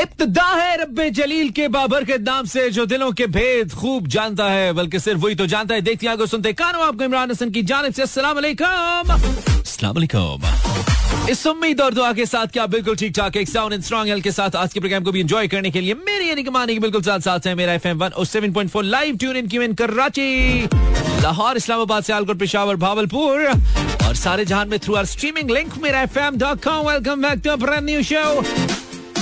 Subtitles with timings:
[0.00, 4.48] इब्तदा है रब्बे जलील के बाबर के नाम से जो दिलों के भेद खूब जानता
[4.50, 7.62] है बल्कि सिर्फ़ वही तो जानता है। देखती आगे सुनते कानो आपको इमरान हसन की
[7.62, 9.14] जानब से। अस्सलाम वालेकुम।
[11.30, 14.24] इस उम्मीद और दुआ के साथ क्या बिल्कुल ठीक ठाक एक साउंड एंड स्ट्रॉन्ग हेल्थ
[14.24, 16.80] के साथ आज के प्रोग्राम को भी एंजॉय करने के लिए मेरी यानी कमाने की
[16.80, 20.68] बिल्कुल साथ साथ है Mera FM 107.4 live tune in Q Karachi
[21.22, 23.46] Lahore Islamabad Sialkot Peshawar Bahawalpur
[24.06, 27.80] और सारे जहान में through our streaming link Mera FM dot com welcome back to
[27.86, 28.42] new show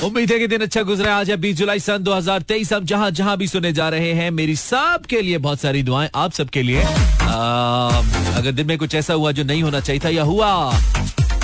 [0.03, 3.11] उम्मीद है कि दिन अच्छा गुजरा है। आज है बीस जुलाई सन 2023 हम जहाँ
[3.19, 6.63] जहाँ भी सुने जा रहे हैं मेरी सब के लिए बहुत सारी दुआएँ आप सबके
[6.63, 7.89] लिए। आ,
[8.39, 10.51] अगर दिन में कुछ ऐसा हुआ जो नहीं होना चाहिए था या हुआ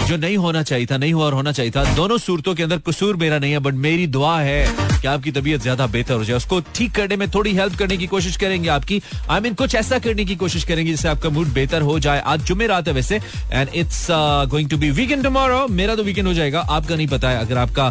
[0.08, 2.78] जो नहीं होना चाहिए था नहीं हुआ और होना चाहिए था दोनों सूरतों के अंदर
[2.88, 6.36] कसूर मेरा नहीं है बट मेरी दुआ है कि आपकी तबीयत ज़्यादा बेहतर हो जाए
[6.36, 9.58] उसको ठीक करने में थोड़ी हेल्प करने की कोशिश करेंगे आपकी। आई I मीन mean,
[9.58, 12.88] कुछ ऐसा करने की कोशिश करेंगे जिससे आपका मूड बेहतर हो जाए। आज जुमे रात
[12.88, 13.20] है वैसे
[13.52, 14.06] and it's
[14.50, 17.58] going to be weekend tomorrow मेरा तो वीकेंड हो जाएगा आपका नहीं पता है। अगर
[17.58, 17.90] आपका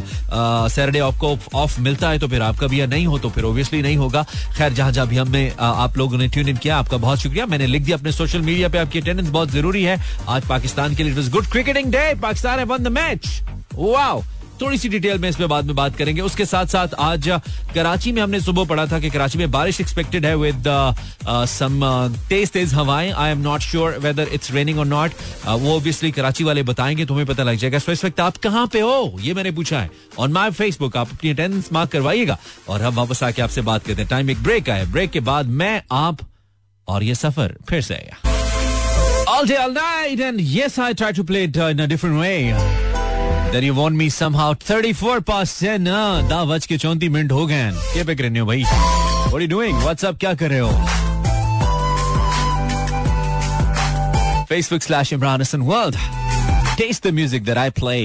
[0.69, 3.81] सैटरडे आपको ऑफ़ मिलता है तो फिर आपका भी या नहीं हो तो फिर ओबियसली
[3.81, 4.23] नहीं होगा।
[4.57, 7.45] खैर जहाँ जहाँ भी हमने uh, आप लोगों ने ट्यून इन किया आपका बहुत शुक्रिया।
[7.45, 11.03] मैंने लिख दिया अपने सोशल मीडिया पे आपकी अटेंडेंस बहुत ज़रूरी है। आज पाकिस्तान के
[11.03, 13.41] लिए it was good cricketing day Pakistan won the match
[13.75, 14.23] wow
[14.61, 17.27] थोड़ी सी डिटेल में इस पे बाद में बात करेंगे। उसके साथ साथ आज
[17.73, 20.63] कराची में हमने सुबह पढ़ा था कि कराची में बारिश एक्सपेक्टेड है विद
[21.27, 21.81] सम
[22.29, 25.11] तेज तेज हवाएँ। I am not sure whether it's raining और नॉट
[25.47, 28.79] वो ऑब्वियसली कराची वाले बताएँगे तुम्हें पता लग जाएगा। सो इस वक्त आप कहाँ पे
[28.79, 29.17] हो?
[29.21, 32.37] ये मैंने पूछा है। ऑन माई फेसबुक आप अपनी अटेंडेंस मार्क करवाइएगा
[32.69, 35.45] और हम वापस आके आपसे बात करते हैं। टाइम एक ब्रेक आए ब्रेक के बाद
[35.61, 36.27] मैं आप
[36.87, 38.01] और ये सफ़र फिर से
[39.29, 42.19] All day, all night, and yes, I try to play it uh, in a different
[42.19, 42.88] way.
[43.53, 47.45] Then you want me somehow 34 past 10 हाँ दा बज के चौंती मिनट हो
[47.47, 49.75] गए क्या पे कर रहे हो भाई What are you doing?
[49.85, 50.19] What's up?
[50.19, 50.71] क्या कर रहे हो
[54.51, 55.97] Facebook slash Imran Hassan World
[56.81, 58.03] Taste the music that I play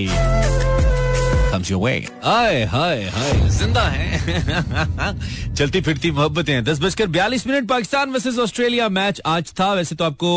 [1.52, 1.98] comes your way.
[2.24, 8.88] हाय हाय हाय ज़िंदा है चलती फिरती मोहब्बतें दस बजकर बयालीस minute Pakistan versus Australia
[8.98, 10.30] match आज था वैसे तो आपको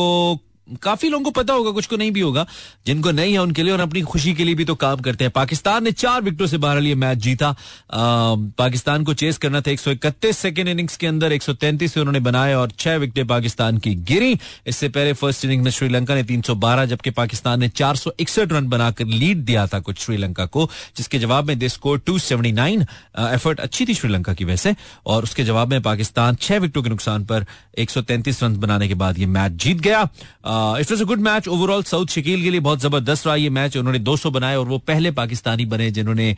[0.83, 2.45] काफ़ी लोगों को पता होगा कुछ को नहीं भी होगा
[2.87, 5.31] जिनको नहीं है उनके लिए और अपनी खुशी के लिए भी तो काम करते हैं।
[5.35, 7.55] पाकिस्तान ने चार विकेटों से बाहर लिए मैच जीता। आ,
[8.57, 11.97] पाकिस्तान को चेस करना था एक सौ इकतीस सेकेंड इनिंग्स के अंदर एक सौ तैंतीस
[11.97, 14.37] उन्होंने बनाए और छह विकेटें पाकिस्तान की गिरी।
[14.67, 18.11] इससे पहले फ़र्स्ट इनिंग में श्रीलंका ने तीन सौ बारह जबकि पाकिस्तान ने चार सौ
[18.19, 22.17] इकसठ रन बनाकर लीड दिया था कुछ श्रीलंका को जिसके जवाब में दे score two
[22.19, 22.85] seventy nine.
[23.19, 24.75] Effort अच्छी थी श्रीलंका की वैसे
[25.05, 27.45] और उसके जवाब में पाकिस्तान छह विकेटों के नुकसान पर
[27.77, 30.07] एक सौ तैंतीस रन बनाने के बाद ये मैच जीत गया।
[30.79, 33.77] It was a good match overall Saud Shakeel के लिए बहुत ज़बरदस्त रहा ये मैच
[33.77, 36.35] उन्होंने 200 बनाए और वो पहले पाकिस्तानी बने जिन्होंने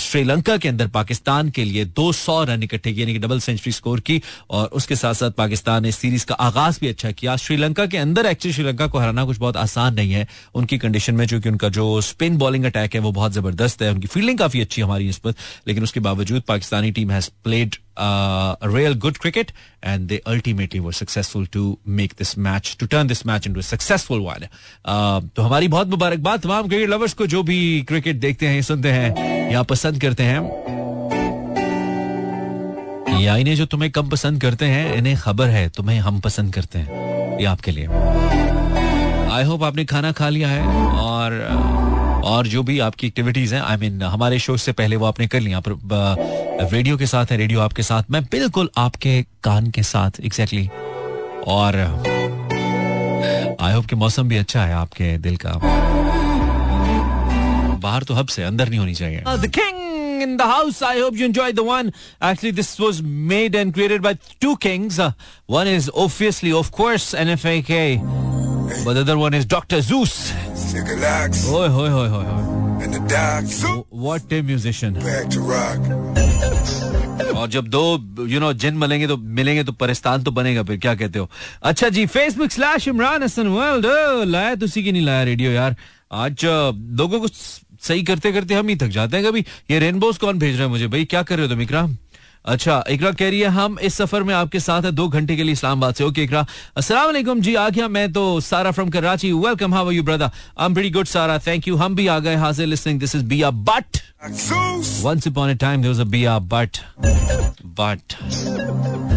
[0.00, 4.00] श्रीलंका के अंदर पाकिस्तान के लिए 200 रन इकट्ठे किए, यानी कि डबल सेंचुरी स्कोर
[4.00, 4.20] की,
[4.50, 8.26] और उसके साथ साथ पाकिस्तान ने सीरीज़ का आगाज़ भी अच्छा किया। श्रीलंका के अंदर
[8.26, 12.00] एक्चुअली श्रीलंका को हराना कुछ बहुत आसान नहीं है। उनकी कंडीशन में चूँकि उनका जो
[12.00, 15.34] स्पिन बॉलिंग अटैक है, वो बहुत ज़बरदस्त है। उनकी फील्डिंग काफ़ी अच्छी हमारी इस पर।
[15.68, 19.50] लेकिन उसके बावजूद Pakistani team has played real good cricket
[19.84, 24.20] and they ultimately were successful to make this match to turn this match in successful
[24.20, 24.46] one
[25.36, 29.43] तो हमारी बहुत मुबारकबाद तमाम क्रिकेट लवर्स को जो भी क्रिकेट देखते हैं, सुनते हैं।
[29.54, 30.40] या पसंद करते हैं।
[33.20, 36.78] या इन्हें जो तुम्हें कम पसंद करते हैं इन्हें खबर है तुम्हें हम पसंद करते
[36.78, 37.86] हैं। ये आपके लिए।
[39.32, 41.38] आई होप आपने खाना खा लिया है और
[42.24, 45.06] और जो भी आपकी एक्टिविटीज़ हैं आई I मीन mean, हमारे शो से पहले वो
[45.06, 49.70] आपने कर लिया। पर रेडियो के साथ है रेडियो आपके साथ। मैं बिल्कुल आपके कान
[49.70, 51.48] के साथ एग्जैक्टली exactly.
[51.48, 51.76] और
[53.60, 55.52] आई होप कि मौसम भी अच्छा है आपके दिल का।
[57.86, 59.82] बाहर तो हब से अंदर नहीं होनी चाहिए the king
[60.24, 60.80] in the house.
[60.82, 61.92] I hope you enjoyed the one.
[62.20, 63.02] Actually, this was
[63.32, 64.12] made and created by
[64.44, 64.98] two kings.
[64.98, 65.12] Uh,
[65.46, 67.72] one is obviously, of course, NFAK,
[68.84, 69.80] but the other one is Dr.
[69.82, 70.32] Zeus.
[70.74, 72.40] Oi, oi, oi, oi, oi.
[72.82, 73.44] And the doc.
[73.90, 74.94] What a musician.
[74.94, 75.80] Back to rock.
[77.34, 80.94] और जब दो you know जिन मिलेंगे तो मिलेंगे तो परिस्तान तो बनेगा फिर क्या
[80.94, 81.28] कहते हो
[81.70, 83.86] अच्छा जी Facebook slash Imran Hasan world
[84.28, 85.76] लाया तो की नहीं लाया रेडियो यार
[86.12, 86.44] आज
[87.00, 87.28] लोगों को
[87.84, 90.70] सही करते करते हम ही थक जाते हैं कभी। ये रेनबोज कौन भेज रहे हैं
[90.70, 91.04] मुझे भाई?
[91.04, 91.88] क्या कर रहे हो तुम इकरा
[92.44, 95.42] अच्छा इकरा कह रही है हम इस सफ़र में आपके साथ है दो घंटे के
[95.42, 96.44] लिए इस्लामाबाद से। ओके इकरा।
[96.76, 99.32] अस्सलाम वालेकुम। जी आ गया मैं तो Sara from Karachi.
[99.34, 101.38] Welcome how are you brother I am very good Sara.
[101.46, 104.02] Thank you हम भी आ गए हाजिर listening this is B a but
[105.04, 106.78] once upon a time there was a B a but
[107.80, 109.13] but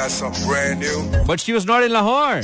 [0.00, 0.98] got something brand new.
[1.26, 2.40] But she was not in Lahore.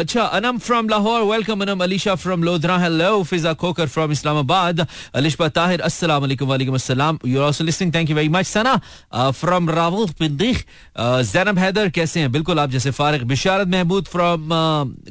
[0.00, 1.24] Acha, Anam from Lahore.
[1.26, 1.80] Welcome, Anam.
[1.86, 2.78] Alisha from Lodra.
[2.80, 3.22] Hello.
[3.30, 4.76] Fiza Kokar from Islamabad.
[5.14, 5.78] Alishba Tahir.
[5.78, 6.46] Assalamu alaikum.
[6.52, 7.20] Wa alaikum assalam.
[7.22, 7.92] You're also listening.
[7.92, 8.46] Thank you very much.
[8.46, 8.80] Sana
[9.12, 10.64] uh, from Rawal Pindikh.
[10.94, 14.48] Uh, Zainab Haider कैसे हैं बिल्कुल आप जैसे फारिग बिशारत Mahmood from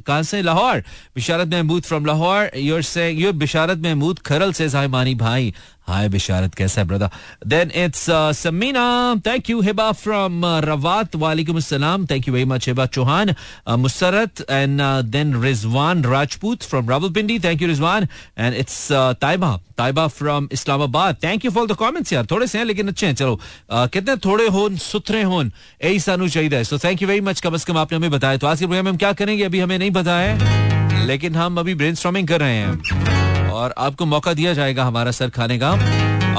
[0.07, 0.81] कहाँ से लाहौर
[1.15, 5.53] बिशारत Mahmood from Lahore यूर से यूर बिशारत महमूद खरल से हाय मानी भाई
[5.87, 7.09] हाय बिशारत कैसा है brother
[7.47, 8.05] then it's
[8.35, 8.85] Samina
[9.25, 13.33] thank you Hiba from Rawat वालेकुम अस्सलाम thank you very much Hiba Chauhan
[13.79, 18.87] Musarrat and then Rizwan Rajput from Rawalpindi thank you Rizwan and it's
[19.21, 23.05] Taiba Taiba from Islamabad thank you for the comments यार थोड़े से हैं लेकिन अच्छे
[23.07, 25.51] हैं चलो uh, कितने थोड़े होन सुथरे होन
[25.83, 28.47] यही सानू चाहिए so thank you very much कम अज कम आपने हमें बताया तो
[28.47, 32.25] आज के प्रोग्राम में हम क्या करेंगे अभी हमें नहीं है लेकिन हम अभी ब्रेन
[32.25, 33.25] कर रहे हैं
[33.56, 35.69] और आपको मौका दिया जाएगा हमारा सर खाने का।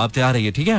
[0.03, 0.79] आप तैयार रहिए ठीक है?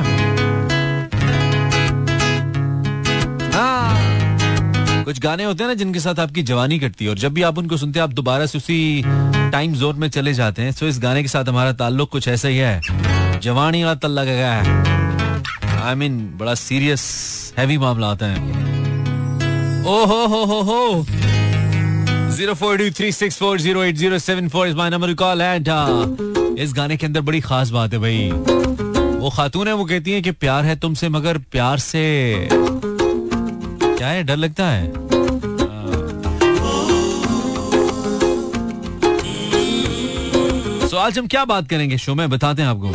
[3.52, 7.42] हाँ। कुछ गाने होते हैं ना जिनके साथ आपकी जवानी कटती है और जब भी
[7.42, 9.02] आप उनको सुनते हैं आप दोबारा से उसी
[9.52, 12.48] टाइम जोन में चले जाते हैं। तो इस गाने के साथ हमारा ताल्लुक कुछ ऐसा
[12.48, 12.80] ही है।
[13.40, 14.76] जवानी वाला तल्ला गया है।
[15.82, 17.02] आई I मीन mean, बड़ा सीरियस
[17.58, 18.36] हैवी मामला आता है।
[19.86, 21.06] ओ हो हो हो हो।
[22.38, 25.10] Zero four two three six four zero seven four is my number
[26.62, 28.30] इस गाने के अंदर बड़ी खास बात है भाई।
[29.18, 32.02] वो खातून है, वो कहती है कि प्यार है तुमसे, मगर प्यार से
[32.52, 34.22] क्या है?
[34.24, 34.86] डर लगता है?
[40.98, 41.96] तो आज हम क्या बात करेंगे?
[41.98, 42.90] शो में बताते हैं आपको।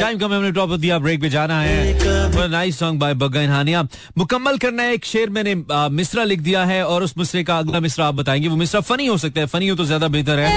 [0.00, 3.82] टाइम कम हमने टॉप दिया ब्रेक पे जाना है। Nice song by Bagga Hania
[4.18, 5.54] मुकम्मल करना है एक शेर मैंने
[5.90, 9.06] मिसरा लिख दिया है और उस मिसरे का अगला मिसरा आप बताएँगे। वो मिसरा फनी
[9.06, 10.50] हो सकता है फनी हो तो ज़्यादा बेहतर है।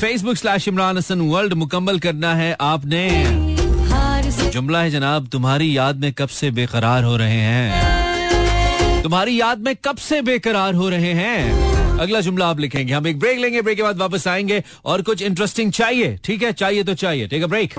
[0.00, 3.04] Facebook slash Imran Hasan world मुकम्मल करना है आपने।
[4.52, 7.95] जुमला है जनाब तुम्हारी याद में कब से बेकरार हो रहे हैं?
[9.06, 11.98] तुम्हारी याद में कब से बेकरार हो रहे हैं?
[11.98, 15.22] अगला जुमला आप लिखेंगे। हम एक ब्रेक लेंगे, ब्रेक के बाद वापस आएँगे और कुछ
[15.22, 16.52] इंटरेस्टिंग चाहिए, ठीक है?
[16.52, 17.74] चाहिए तो चाहिए। ठीक है ब्रेक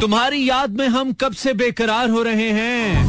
[0.00, 3.04] तुम्हारी याद में हम कब से बेकरार हो रहे हैं?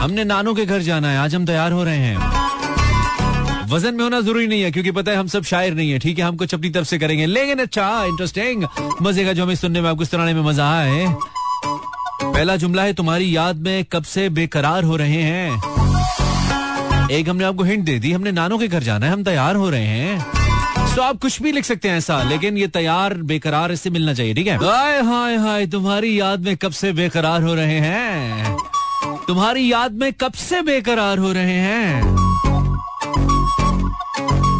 [0.00, 4.20] हमने नानों के घर जाना है, आज हम तैयार हो रहे हैं। वज़न में होना
[4.20, 6.24] ज़रूरी नहीं है, क्योंकि पता है हम सब शायर नहीं है, ठीक है?
[6.24, 8.64] हम कुछ अपनी तरफ़ से करेंगे। लेकिन अच्छा इंटरेस्टिंग
[9.02, 11.14] मज़े का जो हमें सुनने में आपको सुनाने में मज़ा आए।
[12.34, 15.50] पहला जुमला है तुम्हारी याद में कब से बेकरार हो रहे हैं।
[17.10, 19.70] एक हमने आपको हिंट दे दी, हमने नानों के घर जाना है, हम तैयार हो
[19.70, 20.26] रहे हैं।
[20.96, 24.34] तो आप कुछ भी लिख सकते हैं ऐसा, लेकिन ये तैयार, बेकरार इससे मिलना चाहिए,
[24.34, 24.56] ठीक है?
[24.56, 28.56] हाय हाय हाय, तुम्हारी याद में कब से बेकरार हो रहे हैं?
[29.26, 32.02] तुम्हारी याद में कब से बेकरार हो रहे हैं?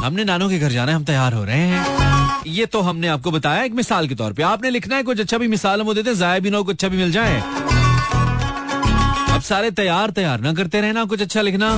[0.05, 2.06] हमने नानों के घर जाना है, हम तैयार हो रहे हैं।
[2.47, 5.39] ये तो हमने आपको बताया एक मिसाल के तौर पे। आपने लिखना है, कुछ अच्छा
[5.39, 7.43] भी मिसाल हम देते हैं, जाया भी ना कुछ अच्छा भी मिल जाए।
[9.37, 11.69] अब सारे तैयार तैयार ना करते रहना, कुछ अच्छा लिखना।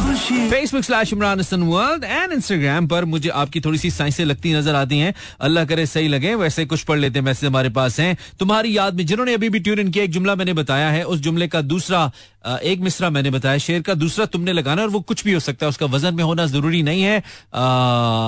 [0.51, 4.99] Facebook slash Imran world and Instagram पर मुझे आपकी थोड़ी सी साइंसें लगती नज़र आती
[4.99, 8.95] हैं। अल्लाह करे सही लगे, वैसे कुछ पढ़ लेते मैसेज हमारे पास हैं। तुम्हारी याद
[8.95, 11.61] में, जिन्होंने अभी भी ट्यून इन किया, एक जुमला मैंने बताया है, उस जुमले का
[11.65, 12.11] दूसरा
[12.65, 15.67] एक मिसरा मैंने बताया, शेर का दूसरा तुमने लगाना और वो कुछ भी हो सकता
[15.67, 17.19] है, उसका वज़न में होना ज़रूरी नहीं है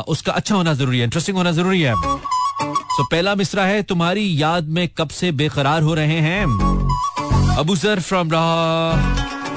[0.08, 4.68] उसका अच्छा होना ज़रूरी है इंटरेस्टिंग होना ज़रूरी है। तो पहला मिसरा है, तुम्हारी याद
[4.68, 6.44] में कब से बेकरार हो रहे हैं?
[7.60, 8.92] अबू सर फ्रॉम रहा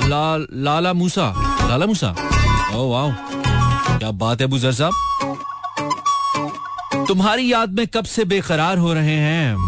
[0.08, 1.34] ला, लाला मूसा
[1.70, 2.16] लाला मूसा
[2.76, 3.12] ओ वाओ
[3.98, 4.94] क्या बात है बुजर साहब?
[7.08, 9.56] तुम्हारी याद में कब से बेकरार हो रहे हैं?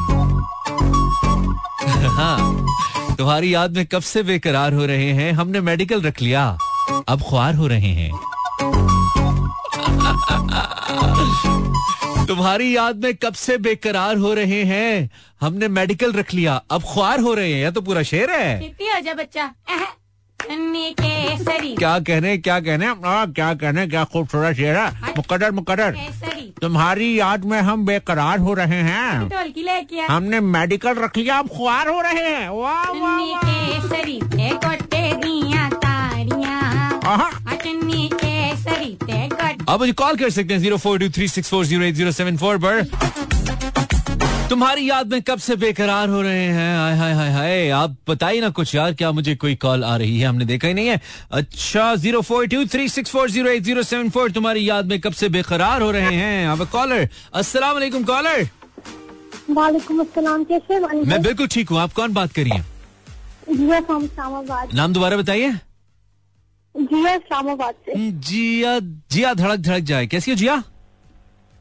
[2.18, 2.66] हाँ
[3.16, 5.34] तुम्हारी याद में कब से बेकरार हो रहे हैं?
[5.34, 6.58] हमने मेडिकल रख लिया।
[7.10, 8.12] अब ख्वार हो रहे हैं।
[12.27, 15.10] तुम्हारी याद में कब से बेकरार हो रहे हैं?
[15.42, 19.13] हमने मेडिकल रख लिया। अब ख्वार हो रहे हैं। यह तो पूरा शेर है। हो
[19.13, 19.51] बच्चा?
[21.79, 22.88] क्या कहने क्या कहने?
[22.88, 23.88] आ, क्या कहने?
[23.88, 25.96] क्या खूबसूरत शेर है। मुकदर मुकदर
[26.62, 32.01] तुम्हारी याद में हम बेकरार हो रहे हैं। हमने मेडिकल रख लिया। अब ख्वार हो
[32.01, 33.17] रहे हैं। वाह वाह
[39.75, 42.12] आप मुझे कॉल कर सकते हैं zero four two three six four zero eight zero
[42.12, 42.84] seven four पर।
[44.50, 46.77] तुम्हारी याद में कब से बेकरार हो रहे हैं?
[46.77, 50.20] हाय हाय हाय हाय। आप बताइए ना कुछ यार क्या मुझे कोई कॉल आ रही
[50.20, 50.27] है?
[50.27, 51.01] हमने देखा ही नहीं है।
[51.32, 54.32] अच्छा zero four two three six four zero eight zero seven four.
[54.32, 56.48] तुम्हारी याद में कब से बेकरार हो रहे हैं?
[56.48, 58.48] आप कॉलर अस्सलाम वालेकुम कॉलर
[59.51, 62.63] वालेकुम अस्सलाम कैसे मैं बिल्कुल ठीक हूँ। आप कौन बात करिए
[64.74, 65.53] नाम दोबारा बताइए।
[66.77, 68.79] जिया इस्लामाबाद से। हम्म, जिया
[69.12, 70.63] जिया धड़क धड़क जाए। कैसी हो जिया?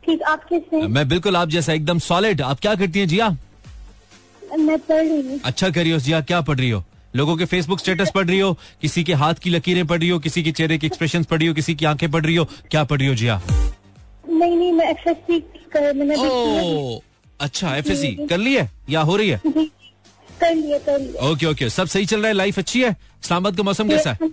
[0.05, 3.29] ठीक आप कैसे मैं बिल्कुल आप जैसा एकदम सॉलिड आप क्या करती हैं जिया?
[4.59, 6.83] मैं पढ़ रही हूँ। अच्छा करी हो जिया क्या पढ़ रही हो?
[7.17, 8.53] लोगों के फेसबुक स्टेटस पढ़ रही हो?
[8.83, 10.19] किसी के हाथ की लकीरें पढ़ रही हो?
[10.19, 11.55] किसी के चेहरे के एक्सप्रेशन पढ़ रही हो?
[11.55, 12.45] किसी की आँखें पढ़ रही हो?
[12.71, 13.41] क्या पढ़ रही हो जिया?
[14.29, 15.43] नहीं नहीं मैं एफ़ एस
[15.97, 17.01] मैंने ओ
[17.41, 19.41] अच्छा एफ़ एस कर ली है या हो रही है?
[19.47, 22.35] कर कर ओके ओके सब सही चल रहा है?
[22.35, 22.91] लाइफ अच्छी है?
[23.23, 24.29] इस्लामाबाद का मौसम कैसा है?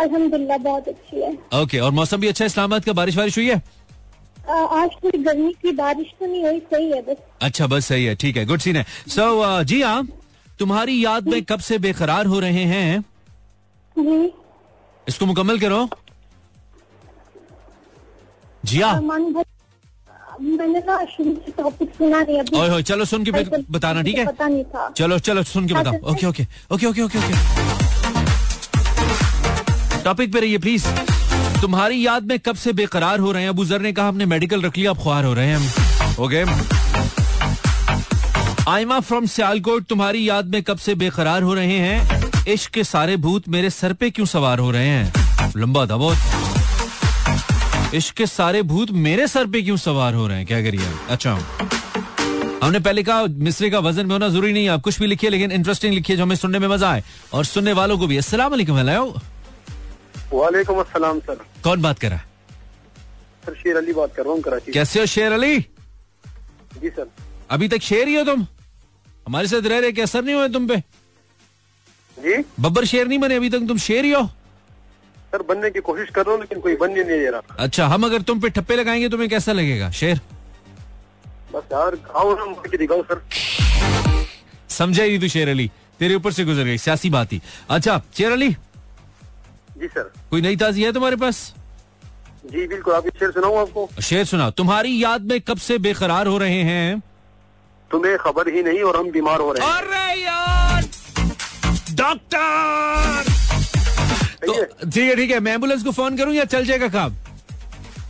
[0.00, 2.46] अल्हम्दुलिल्लाह बहुत अच्छी है। ओके और मौसम भी अच्छा है?
[2.46, 3.62] इस्लामाबाद का बारिश वारिश हुई है?
[4.50, 8.14] आज थोड़ी गर्मी की बारिश तो नहीं हुई सही है बस। अच्छा बस सही है
[8.16, 10.06] ठीक है गुड सीन है। सो so, uh, जी हाँ
[10.58, 13.04] तुम्हारी याद में कब से बेकरार हो रहे हैं?
[13.96, 14.32] जी।
[15.06, 15.88] इसको मुकम्मल करो।
[18.64, 19.00] जी हाँ।
[20.40, 20.96] मैंने ना
[21.58, 23.30] टॉपिक सुना नहीं अभी ओए चलो सुन के
[23.70, 24.26] बताना ठीक है?
[24.26, 27.97] पता नहीं था। चलो चलो सुन के हाँ, बताओ। Okay okay okay okay okay okay
[30.08, 30.86] topic पे रहिए प्लीज़
[31.60, 33.48] तुम्हारी याद में कब से बेकरार हो रहे हैं?
[33.48, 36.42] अबू ने कहा, हमने मेडिकल रख लिया, अब ख्वार हो रहे हैं हम। ओके
[38.70, 42.24] आयमा फ्रॉम सियालकोट, तुम्हारी याद में कब से बेकरार हो रहे हैं?
[42.48, 45.12] इश्क के सारे भूत मेरे सर पे क्यों सवार हो रहे हैं?
[45.56, 50.46] लंबा था बहुत इश्क के सारे भूत मेरे सर पे क्यों सवार हो रहे हैं?
[50.46, 50.88] क्या करिए?
[51.10, 51.38] अच्छा।
[52.62, 55.30] हमने पहले कहा, मिसरे का वज़न में होना ज़रूरी नहीं है, आप कुछ भी लिखिए,
[55.30, 58.54] लेकिन इंटरेस्टिंग लिखिए जो हमें सुनने में मज़ा आए। और सुनने वालों को भी। अस्सलाम
[60.32, 62.18] वालेकुम अस्सलाम सर। कौन बात कर रहा?
[62.18, 62.26] है
[63.46, 65.58] सर शेर अली बात कर रहा हूँ कराची कैसे हो शेर अली?
[66.80, 67.06] जी सर।
[67.50, 68.46] अभी तक शेर ही हो तुम?
[69.26, 70.76] हमारे साथ रह रहे के असर नहीं हुए तुम पे?
[72.16, 72.44] जी?
[72.60, 74.24] बब्बर शेर नहीं बने अभी तक तुम शेर ही हो?
[75.32, 78.04] सर बनने की कोशिश कर रहा हूँ लेकिन कोई बन नहीं दे रहा। अच्छा हम
[78.04, 80.20] अगर तुम पे ठप्पे लगाएँगे तुम्हें कैसा लगेगा शेर?
[81.54, 83.22] बस यार आओ ना मुझे दिखाओ सर।
[84.68, 88.00] समझा ही नहीं तू शेर अली तेरे ऊपर से गुजर गई सियासी बात ही। अच्छा
[88.16, 88.54] शेर अली
[89.80, 91.52] जी सर कोई नई ताजी है तुम्हारे पास?
[92.46, 96.38] जी बिल्कुल आप शेर सुनाऊँ आपको। शेर सुना तुम्हारी याद में कब से बेकरार हो
[96.38, 97.02] रहे हैं?
[97.90, 100.84] तुम्हें खबर ही नहीं और हम बीमार हो रहे हैं। अरे यार!
[101.94, 103.32] डॉक्टर!
[104.46, 104.52] तो
[104.84, 107.14] ठीक है ठीक है मैं एंबुलेंस को फ़ोन करूँ या चल जाएगा काम?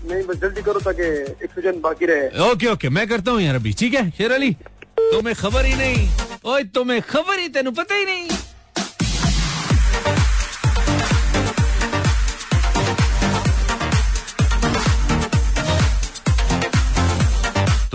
[0.08, 1.10] नहीं बस जल्दी करो ताकि
[1.44, 4.52] ऑक्सीजन बाकी रहे। ओके ओके मैं करता हूँ यार अभी ठीक है शेर अली?
[4.98, 6.08] तुम्हें खबर ही नहीं।
[6.44, 8.28] ओए तुम्हें खबर ही तेन पता ही नहीं।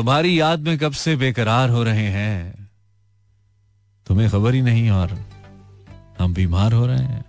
[0.03, 2.69] तुम्हारी याद में कब से बेकरार हो रहे हैं?
[4.07, 5.19] तुम्हें खबर ही नहीं और
[6.19, 7.25] हम बीमार हो रहे हैं।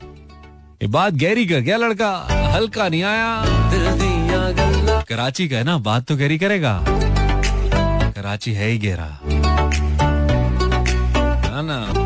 [0.82, 2.28] ये बात गहरी कर गया लड़का?
[2.30, 3.42] हल्का नहीं आया?
[5.02, 5.78] कराची का है ना?
[5.78, 6.84] बात तो गहरी करेगा।
[8.10, 9.18] कराची है ही गहरा।
[11.62, 12.03] ना।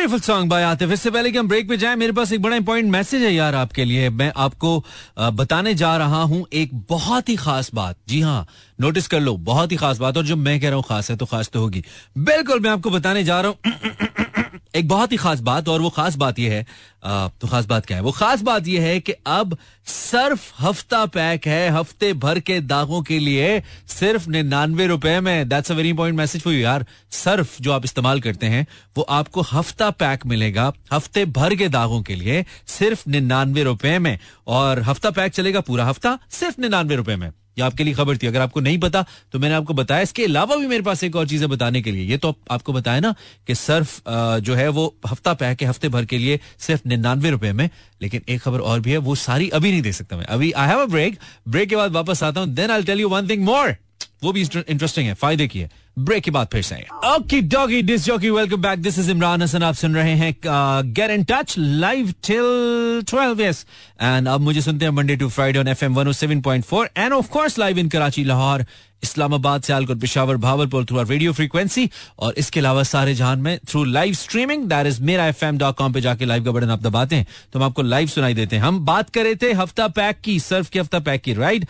[0.00, 2.56] ब्यूटीफुल सॉन्ग बाय आतिफ इससे पहले कि हम ब्रेक पे जाएँ, मेरे पास एक बड़ा
[2.56, 4.84] इंपॉर्टेंट मैसेज है यार आपके लिए। मैं आपको
[5.18, 8.46] बताने जा रहा हूँ एक बहुत ही खास बात। जी हाँ
[8.80, 11.16] नोटिस कर लो, बहुत ही खास बात। और जो मैं कह रहा हूँ खास है
[11.16, 11.84] तो खास तो होगी।
[12.18, 14.26] बिल्कुल, मैं आपको बताने जा रहा हूँ।
[14.74, 16.66] एक बहुत ही खास बात और वो खास बात यह है
[17.02, 18.02] तो खास बात क्या है?
[18.02, 23.00] वो खास बात यह है कि अब सर्फ हफ़्ता पैक है, हफ़्ते भर के दागों
[23.02, 27.56] के लिए सिर्फ़ निन्यानवे रुपए में। That's a very important message for you यार। सर्फ
[27.60, 32.14] जो आप इस्तेमाल करते हैं, वो आपको हफ़्ता पैक मिलेगा, हफ़्ते भर के दागों के
[32.14, 37.30] लिए सिर्फ़ निन्यानवे रुपए में। और हफ़्ता पैक चलेगा पूरा हफ़्ता सिर्फ़ निन्यानवे रुपए में।
[37.60, 40.56] ये आपके लिए खबर थी। अगर आपको नहीं पता तो मैंने आपको बताया। इसके अलावा
[40.56, 43.14] भी मेरे पास एक और चीज़ है बताने के लिए। ये तो आपको बताया ना
[43.46, 44.00] कि सर्फ
[44.40, 47.68] जो है वो हफ़्ता पैक के हफ़्ते भर के लिए सिर्फ़ निन्यानवे रुपए में,
[48.00, 50.68] लेकिन एक खबर और भी है, वो सारी अभी नहीं दे सकता मैं। अभी I
[50.68, 53.44] have a break break के बाद वापस आता हूँ। Then I tell you one thing
[53.44, 53.76] more
[54.22, 55.70] वो भी इंटरेस्टिंग है, फ़ायदे की है।
[56.04, 56.76] ब्रेक के बाद फिर से
[57.14, 58.82] okay, doggy, disc jockey, welcome back.
[58.82, 63.64] This is Imran Hasan, आप सुन रहे हैं get in touch live till 12 yes
[64.02, 67.78] and अब मुझे सुनते हैं Monday to Friday on FM 107.4 and of course live
[67.78, 68.64] in Karachi Lahore
[69.02, 71.88] Islamabad Sialkot Peshawar Bahawalpur through radio frequency
[72.18, 75.76] और इसके अलावा सारे जहान में through live streaming that is Mera F M dot
[75.76, 78.56] com पे जाके लाइव का बटन आप दबाते हैं तो हम आपको लाइव सुनाई देते
[78.56, 81.66] हैं। हम बात कर रहे थे हफ़्ता पैक की सर्फ के हफ़्ता पैक की राइट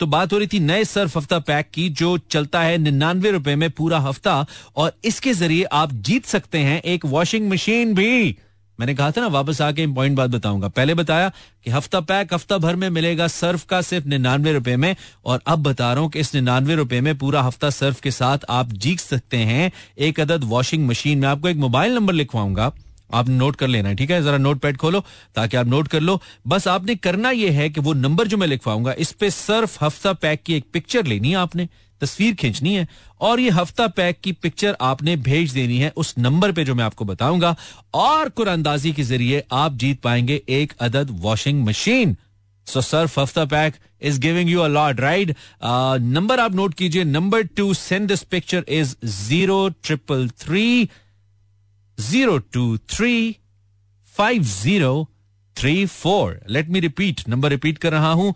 [0.00, 3.54] तो बात हो रही थी नए सर्फ हफ़्ता पैक की, जो चलता है निन्यानवे रुपए
[3.56, 4.44] में पूरा हफ़्ता
[4.76, 8.36] और इसके ज़रिए आप जीत सकते हैं एक वॉशिंग मशीन भी।
[8.80, 11.28] मैंने कहा था ना, वापस आके पॉइंट बात बताऊँगा। पहले बताया
[11.64, 14.94] कि हफ़्ता पैक हफ़्ता भर में मिलेगा सर्फ का सिर्फ़ निन्यानवे रुपए में,
[15.24, 18.38] और अब बता रहा हूँ कि इस निन्यानवे रुपए में पूरा हफ़्ता सर्फ के साथ
[18.50, 22.72] आप जीत सकते हैं एक अदद वॉशिंग मशीन में। आपको एक मोबाइल नंबर लिखवाऊँगा।
[23.14, 24.22] आप नोट कर लेना है ठीक है?
[24.22, 25.00] जरा नोट पैड खोलो,
[25.34, 28.46] ताकि आप नोट कर लो। बस आपने करना यह है कि वो नंबर जो मैं
[28.46, 31.68] लिखवाऊँगा, इस पे सर्फ हफ़्ता पैक की एक पिक्चर लेनी है आपने।
[32.00, 32.86] तस्वीर खींचनी है
[33.20, 36.84] और ये हफ़्ता पैक की पिक्चर आपने भेज देनी है उस नंबर पे जो मैं
[36.84, 37.54] आपको बताऊँगा
[37.96, 42.16] और कुरानदाजी के ज़रिए आप जीत पाएँगे एक अदद वॉशिंग मशीन
[42.66, 45.34] सो सर्फ हफ़्ता pack is giving you a lot right
[46.08, 50.66] number आप नोट कीजिए number to send this picture is zero triple three
[51.98, 53.14] zero two three
[54.14, 54.92] five zero
[55.56, 58.34] three four let me repeat number repeat कर रहा हूँ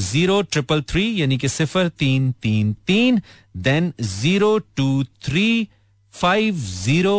[0.00, 3.20] zero triple three यानी कि सिफर तीन तीन तीन
[3.66, 4.88] then zero two
[5.24, 5.46] three
[6.14, 7.18] five zero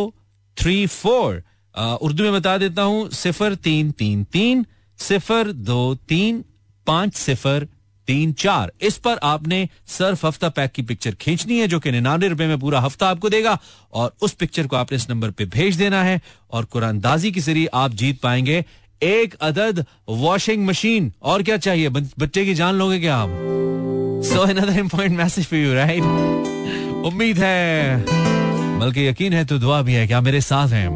[0.56, 1.42] three four
[1.74, 4.64] Urdu में बता देता हूँ सिफर तीन तीन तीन
[4.98, 6.44] सिफर दो तीन
[6.86, 7.66] पाँच सिफर
[8.08, 12.28] तीन चार इस पर आपने सर्फ हफ़्ता पैक की पिक्चर खींचनी है जो कि निन्यानवे
[12.28, 13.58] रुपए में पूरा हफ़्ता आपको देगा
[13.92, 17.66] और उस पिक्चर को आपने इस नंबर पे भेज देना है और कुरानदाजी के ज़रिए
[17.74, 18.64] आप जीत पाएँगे
[19.02, 21.88] एक अदद वॉशिंग मशीन और क्या चाहिए?
[21.88, 23.28] बच्चे की जान लोगे क्या आप?
[24.24, 26.02] So another important message for you right
[27.06, 28.04] उम्मीद है।
[28.78, 30.86] बल्कि यकीन है तो दुआ भी है क्या मेरे साथ हैं।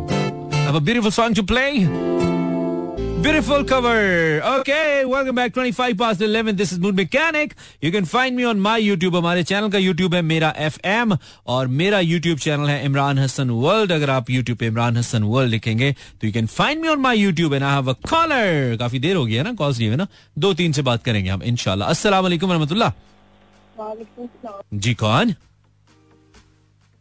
[0.67, 1.71] अब beautiful song to play
[3.23, 4.43] Beautiful cover.
[4.43, 5.53] Okay, welcome back.
[5.55, 6.57] 25 past 11.
[6.57, 7.55] This is Mood Mechanic.
[7.81, 9.17] You can find me on my YouTube.
[9.17, 13.93] हमारे चैनल का YouTube है मेरा FM और मेरा YouTube चैनल है इमरान हसन वर्ल्ड
[13.93, 17.17] अगर आप YouTube पे इमरान हसन वर्ल्ड लिखेंगे तो you can find me on my
[17.25, 20.07] YouTube and I have a caller काफ़ी देर हो गई ना कॉल्स नहीं हुए ना
[20.47, 22.91] दो तीन से बात करेंगे हम इंशाल्लाह अस्सलाम वालेकुम रहमतुल्लाह
[24.75, 25.35] जी कौन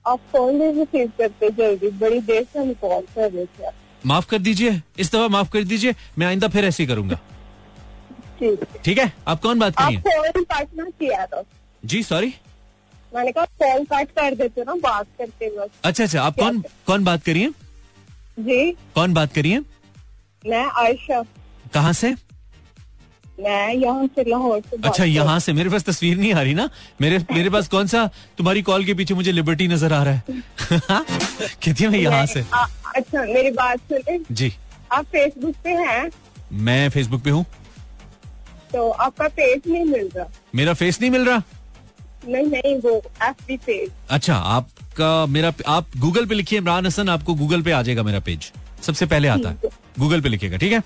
[0.06, 4.40] आप फ़ोन रिसीव करते जल्दी बड़ी देर से हम कॉल कर रहे थे माफ़ कर
[4.40, 7.20] दीजिए इस दफ़ा माफ़ कर दीजिए मैं आइंदा फिर ऐसे ही करूँगा।
[8.86, 9.12] ठीक। है?
[9.28, 11.44] आप कौन बात करिए फ़ोन कट ना किया था
[11.86, 12.34] जी सॉरी
[13.16, 17.04] मैंने कहा फ़ोन कट कर देते ना बात करते वक्त अच्छा अच्छा आप कौन कौन
[17.04, 17.50] बात करिए
[18.40, 19.60] जी। कौन बात करिए
[20.48, 21.22] मैं आयशा।
[21.74, 22.14] कहाँ से?
[23.44, 25.54] मैं यहाँ से लाहौर से अच्छा यहाँ से?
[25.54, 26.70] मेरे पास तस्वीर नहीं आ रही ना?
[27.02, 28.06] मेरे मेरे पास कौन सा
[28.38, 30.24] तुम्हारी कॉल के पीछे मुझे लिबर्टी नज़र आ रहा है?
[30.72, 34.52] कहती है मैं यहाँ से। आ, अच्छा मेरी बात सुने जी।
[34.92, 36.10] आप फेसबुक पे हैं?
[36.52, 37.46] मैं फेसबुक पे हूँ।
[38.74, 40.26] तो आपका पेज नहीं मिल रहा?
[40.56, 41.42] मेरा फेस नहीं मिल रहा?
[42.28, 42.92] नहीं नहीं वो
[43.24, 47.82] एफ़ पेज अच्छा आपका मेरा आप गूगल पे लिखिए इमरान हसन आपको गूगल पे आ
[47.82, 49.70] जाएगा मेरा पेज सबसे पहले आता है।
[50.00, 50.82] गूगल पे लिखिएगा ठीक है?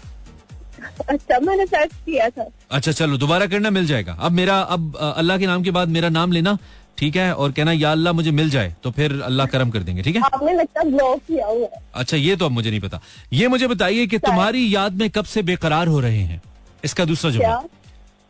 [1.09, 5.37] अच्छा मैंने सर्च किया था। अच्छा चलो दोबारा करना मिल जाएगा। अब मेरा अब अल्लाह
[5.37, 6.57] के नाम के बाद मेरा नाम लेना
[6.97, 7.33] ठीक है?
[7.33, 10.21] और कहना या अल्लाह मुझे मिल जाए तो फिर अल्लाह करम कर देंगे ठीक है?
[10.23, 12.99] आपने लगता ब्लॉक किया हुआ है। अच्छा ये तो अब मुझे नहीं पता।
[13.33, 16.41] ये मुझे बताइए कि तुम्हारी याद में कब से बेकरार हो रहे हैं?
[16.83, 17.69] इसका दूसरा जवाब।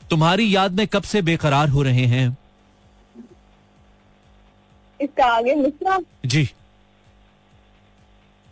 [0.10, 2.26] तुम्हारी याद में कब से बेकरार हो रहे हैं?
[5.00, 6.44] इसका आगे मिश्रा जी।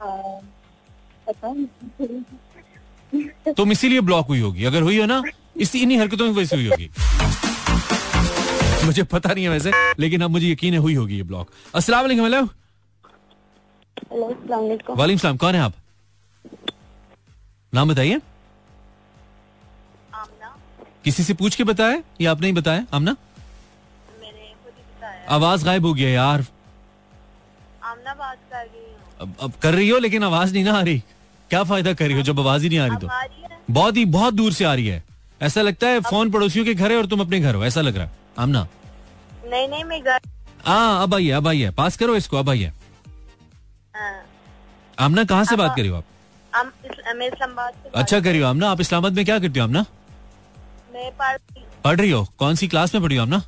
[0.01, 0.07] आ,
[1.27, 1.53] पता
[3.57, 5.23] तुम इसीलिए ब्लॉक हुई होगी। अगर हुई हो ना
[5.57, 6.89] इसी इन्हीं हरकतों की वजह से हुई होगी।
[8.85, 12.01] मुझे पता नहीं है वैसे लेकिन अब मुझे यकीन है हुई होगी ये ब्लॉक अस्सलाम
[12.01, 12.25] वालेकुम
[15.17, 15.73] सलाम कौन है आप?
[17.73, 18.21] नाम बताइए।
[21.03, 22.03] किसी से पूछ के बताया?
[22.21, 23.15] या आपने ही बताया आमना?
[24.21, 26.45] मैंने बताया। आवाज़ गायब हो गया यार।
[27.83, 30.81] आमना बात कर रही हूँ। अब, अब कर रही हो लेकिन आवाज़ नहीं ना आ
[30.81, 31.03] रही।
[31.49, 33.09] क्या फ़ायदा कर रही हो जब आवाज़ ही नहीं आ रही तो?
[33.71, 35.03] बहुत ही बहुत दूर से आ रही है।
[35.41, 37.95] ऐसा लगता है फ़ोन पड़ोसियों के घर है और तुम अपने घर हो ऐसा लग
[37.97, 38.67] रहा है। आमना।
[39.45, 40.19] नहीं नहीं मैं घर
[40.65, 42.71] हाँ अब आइए अब आइए पास करो इसको अब आइए।
[43.95, 44.23] हाँ,
[44.99, 46.03] आमना कहाँ से बात करी हो आप?
[47.95, 49.85] अच्छा करी हो आमना आप इस्लामाबाद में क्या करती हो आमना?
[51.83, 53.41] पढ़ रही हो। कौन सी क्लास में पढ़ी हो आमना?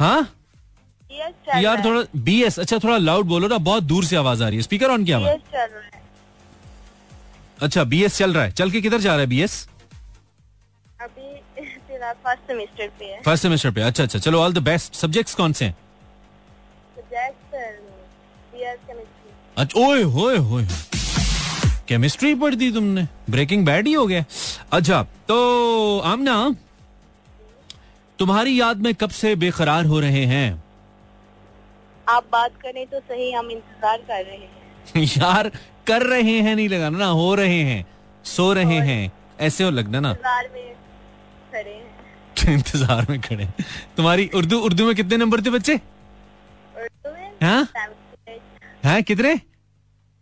[0.00, 0.28] हाँ?
[1.56, 4.56] यार थोड़ा बी एस अच्छा थोड़ा लाउड बोलो ना बहुत दूर से आवाज़ आ रही
[4.56, 5.36] है। स्पीकर ऑन किया है।
[7.62, 9.66] अच्छा बी एस चल रहा है। चल के किधर जा रहा है बी एस
[11.02, 11.34] अभी
[12.02, 15.52] फ़र्स्ट सेमेस्टर पे है। फ़र्स्ट सेमेस्टर पे। अच्छा अच्छा चलो ऑल द बेस्ट सब्जेक्ट्स कौन
[15.52, 15.76] से हैं?
[19.56, 20.66] अच्छा ओए होए होए
[21.88, 24.24] केमिस्ट्री पढ़ दी तुमने। ब्रेकिंग बैड ही हो गया।
[24.72, 26.36] अच्छा तो आमना
[28.18, 30.62] तुम्हारी याद में कब से बेकरार हो रहे हैं?
[32.06, 35.50] आप बात करें तो सही हम इंतज़ार कर रहे हैं। यार
[35.86, 37.84] कर रहे हैं नहीं लगाना ना हो रहे हैं
[38.26, 40.74] सो रहे हैं ऐसे हो लगना ना। इंतज़ार में
[41.52, 43.48] खड़े हैं। इंतज़ार में खड़े
[43.96, 45.80] तुम्हारी उर्दू उर्दू में कितने नंबर थे बच्चे?
[46.74, 47.28] में
[48.84, 49.02] हाँ?
[49.02, 49.34] कितने?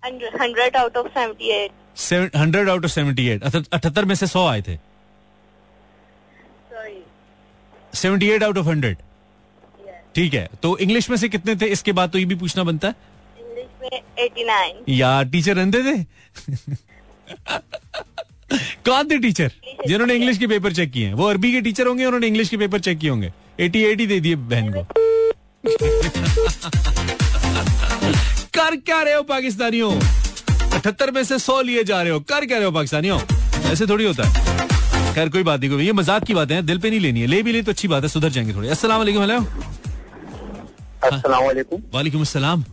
[0.02, 4.62] Hundred out of seventy eight hundred out of seventy eight अठहत्तर में से सौ आए
[4.62, 4.78] थे।
[7.94, 8.96] Seventy eight out of hundred
[10.14, 11.66] ठीक है तो इंग्लिश में से कितने थे?
[11.66, 12.94] इसके बाद तो ये भी पूछना बनता है।
[13.86, 16.04] Eighty nine. यार टीचर अंधे थे
[18.86, 19.50] कौन थे टीचर
[19.86, 22.56] जिन्होंने इंग्लिश के पेपर चेक किए हैं। वो अरबी के टीचर होंगे उन्होंने इंग्लिश के
[22.56, 24.82] पेपर चेक किए होंगे। एटी एट दे दिए बहन को।
[28.54, 29.90] कर क्या रहे हो पाकिस्तानियों?
[29.92, 33.18] अठहत्तर में से सौ लिए जा रहे हो। कर क्या रहे हो पाकिस्तानियों?
[33.72, 36.78] ऐसे थोड़ी होता है। खैर कोई बात नहीं कोई ये मज़ाक की बातें हैं दिल
[36.78, 38.98] पे नहीं लेनी है। ले भी ले तो अच्छी बात है सुधर जाएँगे थोड़े। अस्सलाम
[38.98, 39.40] वालेकुम हेलो।
[41.02, 42.64] अस्सलाम वालेकुम वालेकुम अस्सलाम।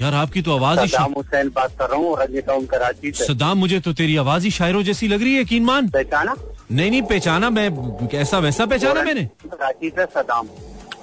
[0.00, 3.58] यार आपकी तो आवाज़ ही सदाम हुसैन बात कर रहा हूँ टाउन कराची से। सदाम
[3.58, 6.34] मुझे तो तेरी आवाज़ ही शायरों जैसी लग रही है यकीन मान पहचाना?
[6.72, 7.70] नहीं नहीं पहचाना मैं
[8.08, 10.48] कैसा वैसा पहचाना मैंने। कराची से सदाम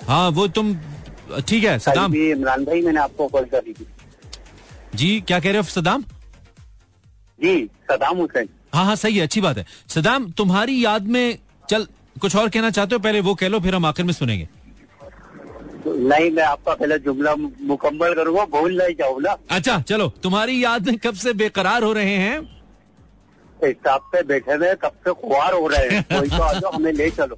[0.07, 0.75] हाँ वो तुम
[1.47, 3.85] ठीक है सदाम इमरान भाई मैंने आपको कॉल करी थी।
[4.95, 6.03] जी क्या कह रहे हो सदाम
[7.39, 7.55] जी
[7.91, 11.37] सदाम हुसैन। हाँ हाँ सही है अच्छी बात है। सदाम तुम्हारी याद में
[11.69, 11.87] चल
[12.21, 12.99] कुछ और कहना चाहते हो?
[12.99, 14.47] पहले वो कह लो फिर हम आखिर में सुनेंगे।
[15.87, 20.87] नहीं मैं आपका पहले जुमला मुकम्मल करूँगा भूल नहीं जाऊँ ना अच्छा चलो तुम्हारी याद
[20.87, 22.39] में कब से बेकरार हो रहे हैं?
[23.59, 26.03] स्टाफ पे बैठे हुए कब से खुआर हो रहे हैं?
[26.13, 27.37] कोई तो आ जाओ हमें ले चलो।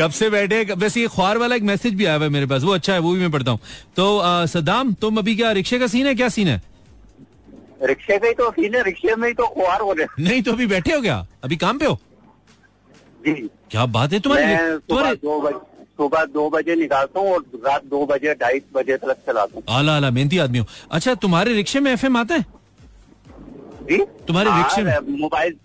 [0.00, 2.62] कब से बैठे वैसे ये ख्वार वाला एक मैसेज भी आया हुआ है मेरे पास
[2.62, 3.60] वो अच्छा है वो भी मैं पढ़ता हूँ।
[3.96, 6.14] तो आ, सद्दाम तुम अभी क्या रिक्शे का सीन है?
[6.14, 6.60] क्या सीन है?
[7.82, 10.52] रिक्शे में ही तो सीन है रिक्शे में ही तो खुआर हो रहे नहीं तो
[10.52, 11.26] अभी बैठे हो क्या?
[11.44, 11.98] अभी काम पे हो?
[13.26, 13.32] जी।
[13.70, 15.16] क्या बात है तुम्हारे तुम्हारे
[16.00, 19.96] सुबह दो बजे निकालता हूँ और रात दो बजे ढाई बजे तक चलाता हूँ। आला
[19.96, 20.64] आला मेहनती आदमी हो
[20.98, 22.44] अच्छा तुम्हारे रिक्शे में एफएम आता है?
[23.90, 23.98] जी?
[24.28, 25.18] तुम्हारे हाँ, रिक्शे में?
[25.20, 25.56] मोबाइल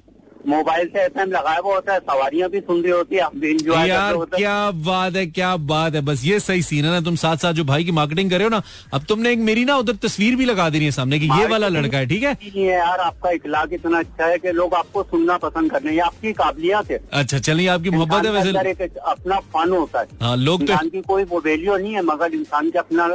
[0.48, 3.88] मोबाइल से एफएम लगाया हुआ होता है सवारियाँ भी सुन रही होती है भी इंजॉय
[3.90, 7.02] यार रहे हैं। क्या बात है क्या बात है बस ये सही सीन है ना
[7.02, 8.62] तुम साथ साथ जो भाई की मार्केटिंग कर रहे हो ना
[8.94, 11.68] अब तुमने एक मेरी ना उधर तस्वीर भी लगा देनी है सामने की ये वाला
[11.70, 12.38] लड़का है ठीक है?
[12.58, 16.92] यार आपका इखलाक इतना अच्छा है की लोग आपको सुनना पसंद करने ये आपकी काबिलियत
[16.92, 21.02] है। अच्छा चलिए आपकी मोहब्बत है वैसे। अपना फन होता है। हाँ लोग तो की
[21.02, 23.08] कोई वो वैल्यू नहीं है मगर इंसान का अपना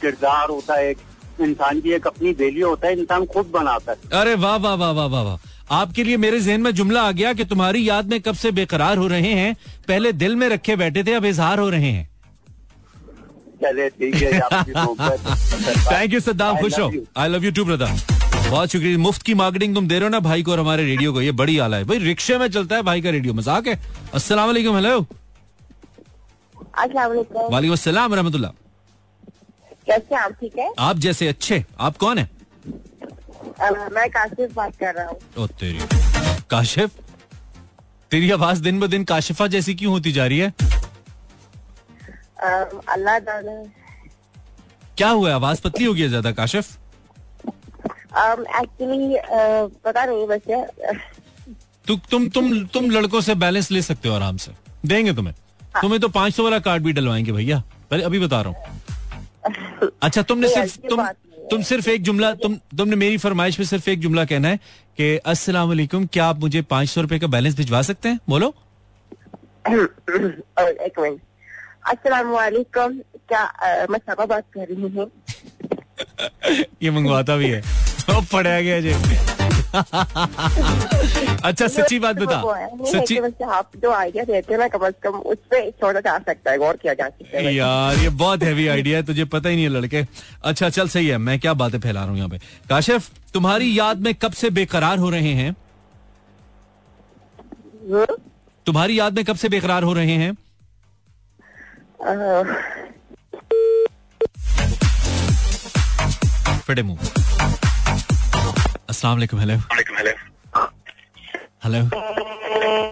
[0.00, 0.94] किरदार होता है
[1.40, 4.92] इंसान की एक अपनी वैल्यू होता है इंसान खुद बनाता है। अरे वाह वाह वाह
[4.92, 5.36] वाह वाह।
[5.70, 8.98] आपके लिए मेरे जहन में जुमला आ गया कि तुम्हारी याद में कब से बेकरार
[8.98, 9.54] हो रहे हैं।
[9.88, 12.08] पहले दिल में रखे बैठे थे अब इजहार हो रहे हैं।
[13.62, 16.90] चले ठीक है ये आपकी मोहब्बत थैंक यू सद्दाम खुश you.
[17.16, 17.86] I love you too brother
[18.50, 21.12] बहुत शुक्रिया। मुफ़्त की मार्केटिंग तुम दे रहे हो ना भाई को और हमारे रेडियो
[21.12, 23.78] को। ये बड़ी आला है। भाई रिक्शे में चलता है भाई का रेडियो मज़ाक है।
[24.14, 24.98] अस्सलाम वालेकुम हेलो
[26.80, 28.50] वालेकुम। अस्सलाम रहमतुल्लाह।
[29.86, 30.32] कैसे आप?
[30.32, 30.70] ठीक है?
[30.78, 32.28] आप जैसे अच्छे। आप कौन है?
[33.60, 35.78] मैं काशिफ बात कर रहा हूँ। तेरी
[36.50, 36.90] काशिफ?
[38.10, 40.52] तेरी आवाज़ दिन ब दिन काशिफा जैसी क्यों होती जा रही है?
[42.88, 43.18] अल्लाह
[44.96, 45.28] क्या हुआ?
[45.28, 45.34] है?
[45.34, 46.76] आवाज़ पतली हो गई ज़्यादा काशिफ?
[48.16, 49.16] एक्चुअली
[49.84, 50.26] पता नहीं
[51.86, 54.52] तु, तुम तुम तुम लड़कों से बैलेंस ले सकते हो आराम से।
[54.86, 55.34] देंगे तुम्हें।
[55.80, 60.22] तुम्हें तो पाँच सौ वाला कार्ड भी डलवाएँगे भैया। पहले अभी बता रहा हूँ। अच्छा
[60.22, 61.12] तुमने सिर्फ़ तुम है।
[61.50, 64.56] तुम सिर्फ़ एक जुमला तुम तुमने मेरी फरमाइश पे सिर्फ़ एक जुमला कहना है
[64.98, 68.18] कि अस्सलाम वालेकुम क्या आप मुझे पाँच सौ रुपए का बैलेंस भिजवा सकते हैं?
[68.28, 68.48] बोलो।
[69.68, 71.20] एक मिनट।
[71.88, 72.98] अस्सलाम वालेकुम
[73.32, 73.44] क्या
[73.90, 75.10] मैं सबा बात कर रही हूँ?
[76.82, 77.62] ये मंगवाता भी है।
[78.32, 78.92] पढ़ा गया जी
[81.44, 82.40] अच्छा सच्ची बात बता।
[82.90, 86.50] सच्ची आप जो आइडिया देते हैं ना कम से कम उस पर छोड़ा जा सकता
[86.50, 89.54] है गौर किया जा सकता है यार ये बहुत हैवी आइडिया है तुझे पता ही
[89.56, 90.04] नहीं है लड़के।
[90.44, 92.38] अच्छा चल सही है मैं क्या बातें फैला रहा हूँ यहाँ पे?
[92.68, 95.54] काशिफ तुम्हारी याद में कब से बेकरार हो रहे हैं?
[98.66, 100.36] तुम्हारी याद में कब से बेकरार हो रहे हैं?
[106.66, 106.98] फटे मुँह
[108.88, 109.54] अस्सलाम वालेकुम हेलो
[111.64, 111.80] हेलो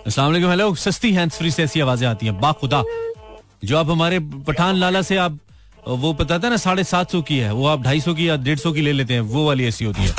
[0.07, 2.83] अस्सलाम वालेकुम हेलो सस्ती हैंड्स फ्री से ऐसी आवाज़ें आती हैं। बाखुदा।
[3.65, 5.39] जो आप हमारे पठान लाला से आप
[5.89, 8.37] वो पता था ना साढ़े सात सौ की है। वो आप ढाई सौ की या
[8.37, 10.13] डेढ़ सौ की ले लेते हैं। वो वाली ऐसी होती है।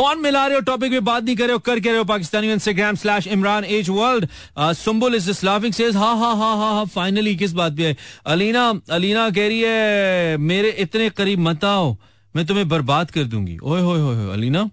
[0.00, 2.04] फ़ोन मिला रहे हो टॉपिक में बात नहीं कर रहे हो, कर के रहे हो,
[2.04, 4.26] Pakistani Instagram slash Imran H world
[4.74, 7.96] Sumbul is just laughing says हाँ हाँ हाँ हाँ हाँ फाइनली किस बात पे है?
[8.26, 11.96] अलीना अलीना कह रही है, मेरे इतने करीब मत आओ,
[12.34, 14.68] मैं तुम्हें बर्बाद कर दूँगी। ओए, होए होए अलीना,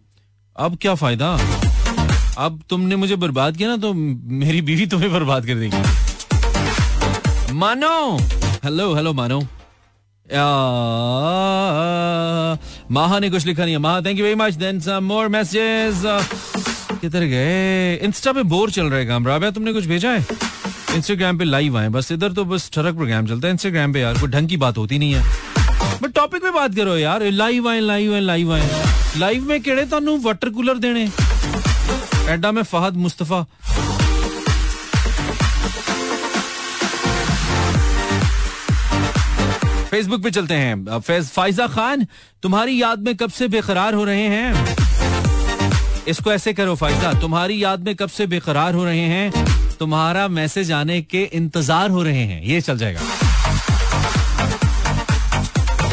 [0.56, 1.34] अब क्या फ़ायदा?
[2.46, 5.78] अब तुमने मुझे बर्बाद किया ना तो मेरी बीवी तुम्हें बर्बाद कर देगी।
[7.56, 8.18] मानो
[8.64, 9.42] हेलो हेलो मानो।
[12.91, 16.03] माहा ने कुछ लिखा नहीं है Maha thank you very much then some more messages
[17.01, 20.25] किधर गए इंस्टा पे बोर चल रहा है काम राबिया तुमने कुछ भेजा है
[20.97, 24.19] इंस्टाग्राम पे लाइव आए बस इधर तो बस ठरक प्रोग्राम चलता है इंस्टाग्राम पे यार
[24.21, 25.23] कोई ढंग की बात होती नहीं है
[26.03, 28.69] बट टॉपिक पे बात करो यार लाइव आए लाइव आए लाइव आए
[29.19, 31.09] लाइव में केड़े ਤੁਹਾਨੂੰ वाटर कूलर देने
[32.33, 33.45] एडा में फहद मुस्तफा
[39.98, 42.06] फेसबुक पे चलते हैं। फाइजा खान,
[42.44, 44.76] तुम्हारी याद में कब से बेकरार हो रहे हैं?
[46.08, 49.46] इसको ऐसे करो फाइजा, तुम्हारी याद में कब से बेकरार हो रहे हैं?
[49.80, 53.02] तुम्हारा मैसेज आने के इंतज़ार हो रहे हैं। ये चल जाएगा।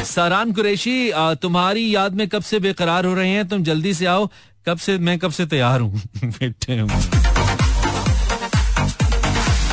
[0.04, 3.48] सारान कुरैशी तुम्हारी याद में कब से बेकरार हो रहे हैं?
[3.48, 4.28] तुम जल्दी से आओ।
[4.68, 6.02] कब से, मैं कब से तैयार हूँ?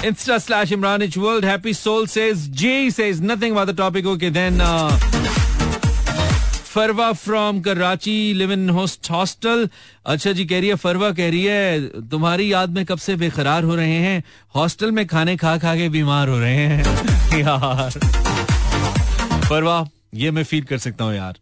[0.04, 1.44] Insta slash Imran H World.
[1.44, 4.06] Happy Soul says G says nothing about the topic.
[4.06, 4.90] Okay, then uh,
[6.72, 9.68] Farwa from Karachi live in host hostel
[10.14, 13.64] अच्छा जी कह रही है फरवा कह रही है तुम्हारी याद में कब से बेकरार
[13.64, 14.24] हो रहे हैं
[14.56, 18.00] हॉस्टल में खाने खा खा के बीमार हो रहे हैं यार
[19.50, 19.86] फरवा
[20.24, 21.38] ये मैं फील कर सकता हूँ यार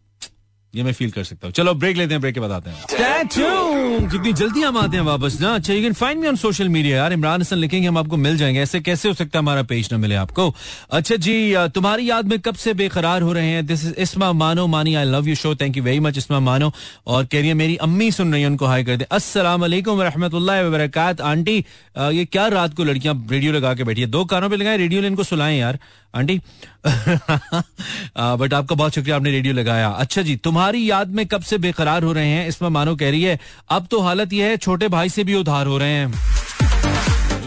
[0.74, 2.82] ये मैं फील कर सकता हूँ। चलो ब्रेक लेते हैं ब्रेक के बाद आते हैं।
[2.90, 4.10] Tattoo!
[4.10, 6.96] कितनी जल्दी हम आते हैं वापस ना अच्छा you can find me on social media
[6.96, 9.88] यार। इमरान हसन लिखेंगे हम आपको मिल जाएँगे। ऐसे कैसे हो सकता है हमारा पेज
[9.92, 10.54] ना मिले आपको?
[10.90, 13.66] अच्छा जी तुम्हारी याद में कब से बेकरार हो रहे हैं?
[13.66, 16.72] This is Isma Mano Mani I love you show thank you very much Isma Mano
[17.06, 20.02] और कह रही है मेरी अम्मी सुन रही है उनको हाई कर दे। अस्सलाम वालेकुम
[20.02, 21.56] रहमतुल्लाहि आंटी
[21.98, 24.06] ये क्या रात को लड़कियाँ रेडियो लगा के बैठी है?
[24.06, 25.78] दो कानों पर लगाए रेडियो इनको सुलाएँ यार।
[26.14, 26.40] आंटी
[26.86, 32.02] बट आपका बहुत शुक्रिया आपने रेडियो लगाया। अच्छा जी तुम्हारी याद में कब से बेकरार
[32.02, 32.48] हो रहे हैं?
[32.48, 35.66] इसमें मानो कह रही है, अब तो हालत यह है, छोटे भाई से भी उधार
[35.66, 36.14] हो रहे हैं।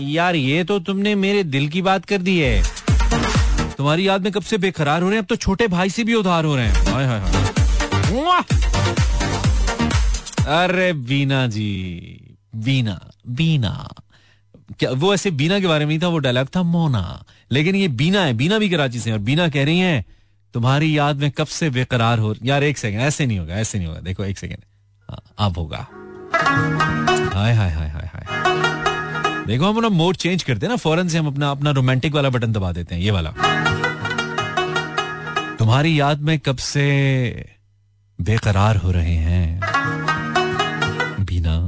[0.02, 2.64] यार, ये तो तुमने मेरे दिल की बात कर दी है।
[3.78, 5.22] तुम्हारी याद में कब से बेकरार हो रहे हैं?
[5.22, 7.20] अब तो छोटे भाई से भी उधार हो रहे हैं। हाय हाय
[10.64, 12.20] अरे बीना जी
[12.56, 13.94] बीना बीना
[14.80, 18.22] क्या, वो ऐसे बीना के बारे में था, वो डायलॉग था, मोना। लेकिन ये बीना
[18.22, 20.06] है बीना भी कराची से और बीना कह रही है
[20.54, 23.88] तुम्हारी याद में कब से बेकरार हो यार एक सेकंड ऐसे नहीं होगा ऐसे नहीं
[23.88, 24.58] होगा देखो एक सेकंड
[25.10, 25.88] हाँ, अब होगा।
[27.40, 31.18] हाय हाय हाय हाय हाय। देखो हम अपना मोड चेंज करते हैं ना फ़ौरन से
[31.18, 33.34] हम अपना अपना रोमांटिक वाला बटन दबा देते हैं ये वाला।
[35.60, 36.86] तुम्हारी याद में कब से
[38.22, 39.60] बेकरार हो रहे हैं?
[41.26, 41.60] बीना।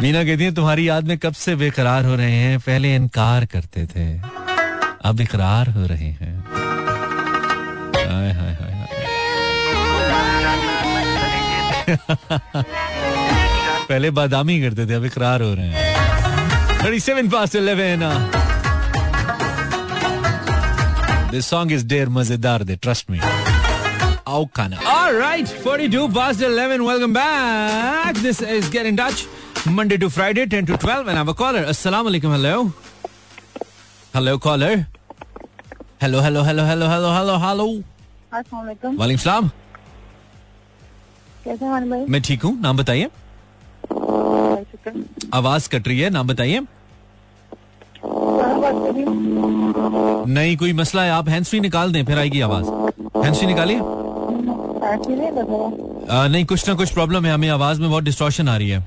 [0.00, 2.58] बीना कहती है तुम्हारी याद में कब से बेकरार हो रहे हैं?
[2.60, 4.37] पहले इनकार करते थे।
[5.06, 6.34] अब इकरार हो रहे हैं
[8.08, 8.66] हाय हाय हाय
[13.88, 18.02] पहले बादामी करते थे अब इकरार हो रहे हैं thirty seven past eleven
[21.30, 23.20] this song is der मज़ेदार दे ट्रस्ट मी
[24.28, 26.82] आओ खाना Alright, 42 past 11.
[26.86, 28.16] Welcome back.
[28.24, 29.22] This is Get in Touch.
[29.76, 31.08] Monday to Friday, 10 to 12.
[31.08, 31.62] And I have a caller.
[31.72, 32.34] Assalamu alaikum.
[32.36, 32.56] Hello.
[34.18, 34.72] Hello, caller
[36.02, 37.66] hello hello hello hello hello hello hello
[38.98, 39.48] वालेकुम सलाम
[41.44, 43.08] कैसे हैं भाई मैं ठीक हूँ नाम बताइए।
[45.34, 46.60] आवाज़ कट रही है नाम बताइए?
[50.34, 52.66] नहीं कोई मसला है आप हैंड फ्री निकाल दें फिर आएगी आवाज़।
[53.24, 53.78] हैंड फ्री निकालिए
[56.28, 58.86] नहीं कुछ ना कुछ प्रॉब्लम है हमें आवाज़ में बहुत डिस्टॉर्शन आ रही है।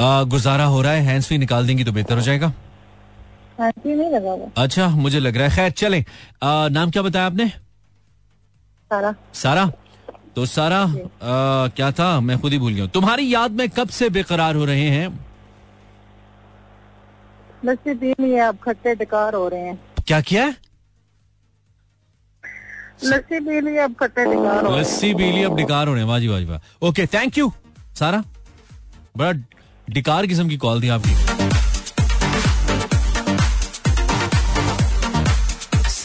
[0.00, 2.52] आ, गुजारा हो रहा है हैंड्स फ्री निकाल देंगी तो बेहतर हो जाएगा।
[3.60, 6.04] नहीं लगा हुआ। अच्छा मुझे लग रहा है। खैर चले।
[6.42, 7.48] आ, नाम क्या बताया आपने?
[8.90, 9.66] सारा। सारा?
[10.36, 12.08] तो सारा आ, क्या था?
[12.20, 15.08] मैं खुद ही भूल गया तुम्हारी याद में कब से बेकरार हो रहे हैं?
[17.64, 20.46] लस्सी पी ली है अब खट्टे टिकार हो रहे हैं। क्या किया
[23.04, 26.08] लस्सी पी ली अब खट्टे टिकार हो लस्सी पी ली अब डिकार हो रहे हैं।
[26.10, 27.52] वाजी वाजी वाह ओके थैंक यू
[27.94, 28.22] सारा।
[29.16, 29.32] बड़ा
[29.90, 31.14] डिकार किस्म की कॉल थी आपकी।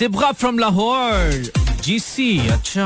[0.01, 1.51] सिबगा फ्रॉम लाहौर
[1.83, 2.85] जीसी अच्छा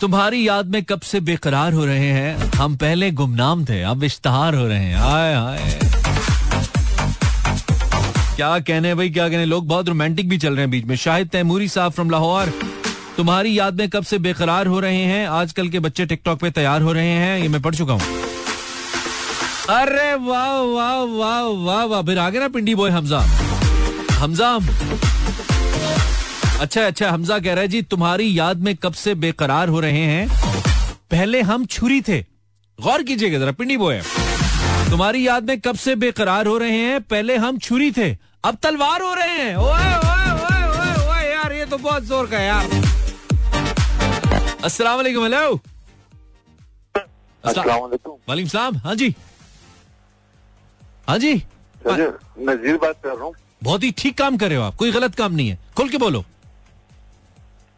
[0.00, 2.50] तुम्हारी याद में कब से बेकरार हो रहे हैं?
[2.52, 5.78] हम पहले गुमनाम थे, अब इश्तहार हो रहे हैं। हाय हाय
[8.36, 11.28] क्या कहने भाई, क्या कहने लोग बहुत रोमांटिक भी चल रहे हैं बीच में। शाहिद
[11.28, 12.52] तैमूरी साहब फ्रॉम लाहौर
[13.16, 15.26] तुम्हारी याद में कब से बेकरार हो रहे हैं?
[15.28, 18.23] आजकल के बच्चे टिकटॉक पे तैयार हो रहे हैं, ये मैं पढ़ चुका हूँ।
[19.70, 23.18] अरे वाह वाह वाह वाह वाह। फिर आगे ना पिंडी बॉय हमजा।
[24.18, 24.48] हमजा
[26.60, 30.04] अच्छा अच्छा हमजा कह रहा है जी तुम्हारी याद में कब से बेकरार हो रहे
[30.06, 30.28] हैं?
[31.10, 32.20] पहले हम छुरी थे।
[32.78, 34.00] गौर कीजिएगा जरा पिंडी बॉय
[34.90, 37.00] तुम्हारी याद में कब से बेकरार हो रहे हैं?
[37.02, 38.10] पहले हम छुरी थे।
[38.44, 42.26] अब तलवार हो रहे हैं। ओए ओए ओए ओए ओए यार ये तो बहुत ज़ोर
[42.30, 42.64] का यार।
[44.64, 45.60] अस्सलाम वालेकुम हेलो
[47.44, 49.14] अस्सलाम वालेकुम वालेकुम सलाम। हाँ जी।
[51.08, 51.34] हाँ जी।
[51.86, 55.14] नजीर बात कर रहा हूँ। बहुत ही ठीक काम कर रहे हो आप कोई गलत
[55.14, 56.24] काम नहीं है। खुल के बोलो।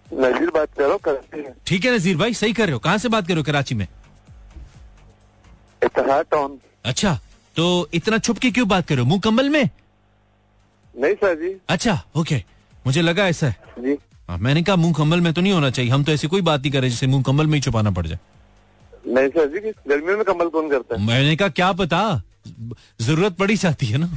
[0.09, 3.09] नजीर बात कर रहा हूँ ठीक है नजीर भाई सही कर रहे हो। कहाँ से
[3.09, 3.87] बात कर रहे हो कराची में?
[5.83, 7.19] टाउन। अच्छा
[7.57, 9.09] तो इतना छुप के क्यों बात कर रहे हो?
[9.09, 9.69] मुँह कम्बल में?
[10.95, 12.43] नहीं सर जी। अच्छा ओके।
[12.87, 13.97] मुझे लगा ऐसा है। जी।
[14.29, 16.61] हाँ, मैंने कहा मुँह कम्बल में तो नहीं होना चाहिए। हम तो ऐसी कोई बात
[16.61, 18.19] नहीं करे जिसे मुँह कम्बल में ही छुपाना पड़ जाए।
[19.09, 21.07] नहीं सर जी गर्मियों में कम्बल कौन करता है?
[21.07, 22.23] मैंने कहा क्या पता?
[23.01, 24.09] ज़रूरत पड़ी जाती है ना?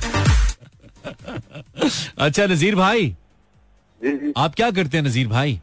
[2.17, 3.15] अच्छा नजीर भाई।
[4.37, 5.59] आप क्या करते हैं नजीर भाई?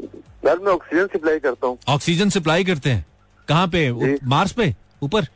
[0.00, 3.04] सर मैं ऑक्सीजन सप्लाई करता हूँ। ऑक्सीजन सप्लाई करते हैं।
[3.48, 3.90] कहाँ पे?
[4.26, 4.74] मार्स पे?
[5.02, 5.28] ऊपर?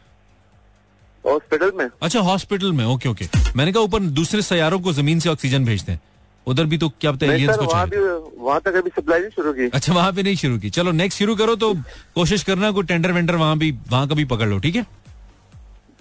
[1.24, 3.26] हॉस्पिटल में। अच्छा हॉस्पिटल में। ओके ओके
[3.56, 6.00] मैंने कहा ऊपर दूसरे सैारों को ज़मीन से ऑक्सीजन भेजते हैं।
[6.46, 7.86] उधर भी तो क्या पता वहाँ
[8.38, 11.18] वहाँ तक अभी सप्लाई नहीं शुरू की। अच्छा वहाँ पे नहीं शुरू की। चलो नेक्स्ट
[11.18, 11.72] शुरू करो तो
[12.14, 14.86] कोशिश करना कोई टेंडर वेंडर वहाँ भी वहाँ का भी पकड़ लो ठीक है?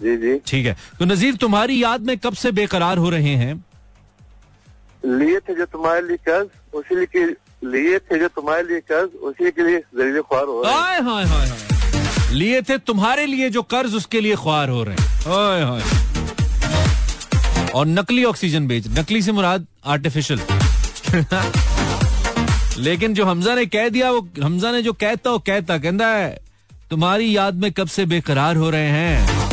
[0.02, 3.54] जी जी। ठीक है। तो नजीर तुम्हारी याद में कब से बेकरार हो रहे हैं?
[5.06, 7.26] लिए थे जो तुम्हारे लिए कर्ज उसी के
[7.70, 11.00] लिए थे जो तुम्हारे लिए कर्ज उसी के लिए ज़रिए ख्वार हो रहे हैं। हाय
[11.02, 15.08] हाय हाय हाय। लिए थे तुम्हारे लिए जो कर्ज उसके लिए ख्वार हो रहे हैं।
[15.28, 15.82] हाय हाय।
[17.76, 20.40] और नकली ऑक्सीजन बेच नकली से मुराद आर्टिफिशियल
[22.84, 26.38] लेकिन जो हमजा ने कह दिया वो हमजा ने जो कहता वो कहता कहता है
[26.90, 29.49] तुम्हारी याद में कब से बेकरार हो रहे हैं?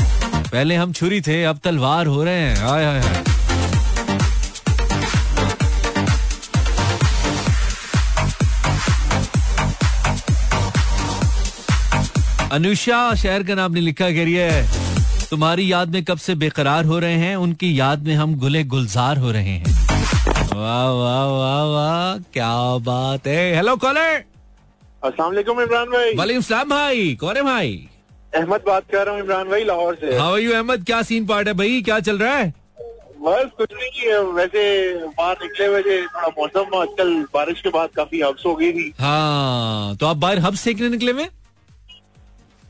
[0.53, 3.25] पहले हम छुरी थे अब तलवार हो रहे हैं। हाय हाय
[12.53, 16.85] अनुषा शहर का नाम ने लिखा कह रही है तुम्हारी याद में कब से बेकरार
[16.85, 17.37] हो रहे हैं?
[17.37, 19.75] उनकी याद में हम गुले गुलजार हो रहे हैं।
[20.55, 22.53] वाह वाह वाह वाह क्या
[22.87, 24.15] बात है। हेलो कॉलर
[25.05, 27.89] अस्सलाम वालेकुम इमरान भाई। वालेकुम सलाम भाई। कौन है भाई?
[28.35, 30.85] अहमद बात कर रहा हूँ इमरान भाई लाहौर से। How are you Ahmed?
[30.85, 31.83] क्या सीन पार्ट है भाई?
[31.83, 32.55] क्या चल रहा है?
[33.19, 34.63] बस कुछ नहीं वैसे
[35.09, 38.93] बाहर निकले हुए थे थोड़ा मौसम आजकल बारिश के बाद काफ़ी हब्स हो गई थी।
[38.99, 41.29] हाँ तो आप बाहर हब्स सेकने निकले में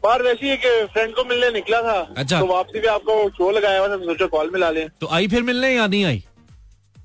[0.03, 3.79] बाहर वैसे एक फ्रेंड को मिलने निकला था। अच्छा। तो वापसी पे आपको शो लगाया
[3.79, 6.23] हुआ था तो सोचा कॉल मिला लें। तो आई फिर मिलने या नहीं आई?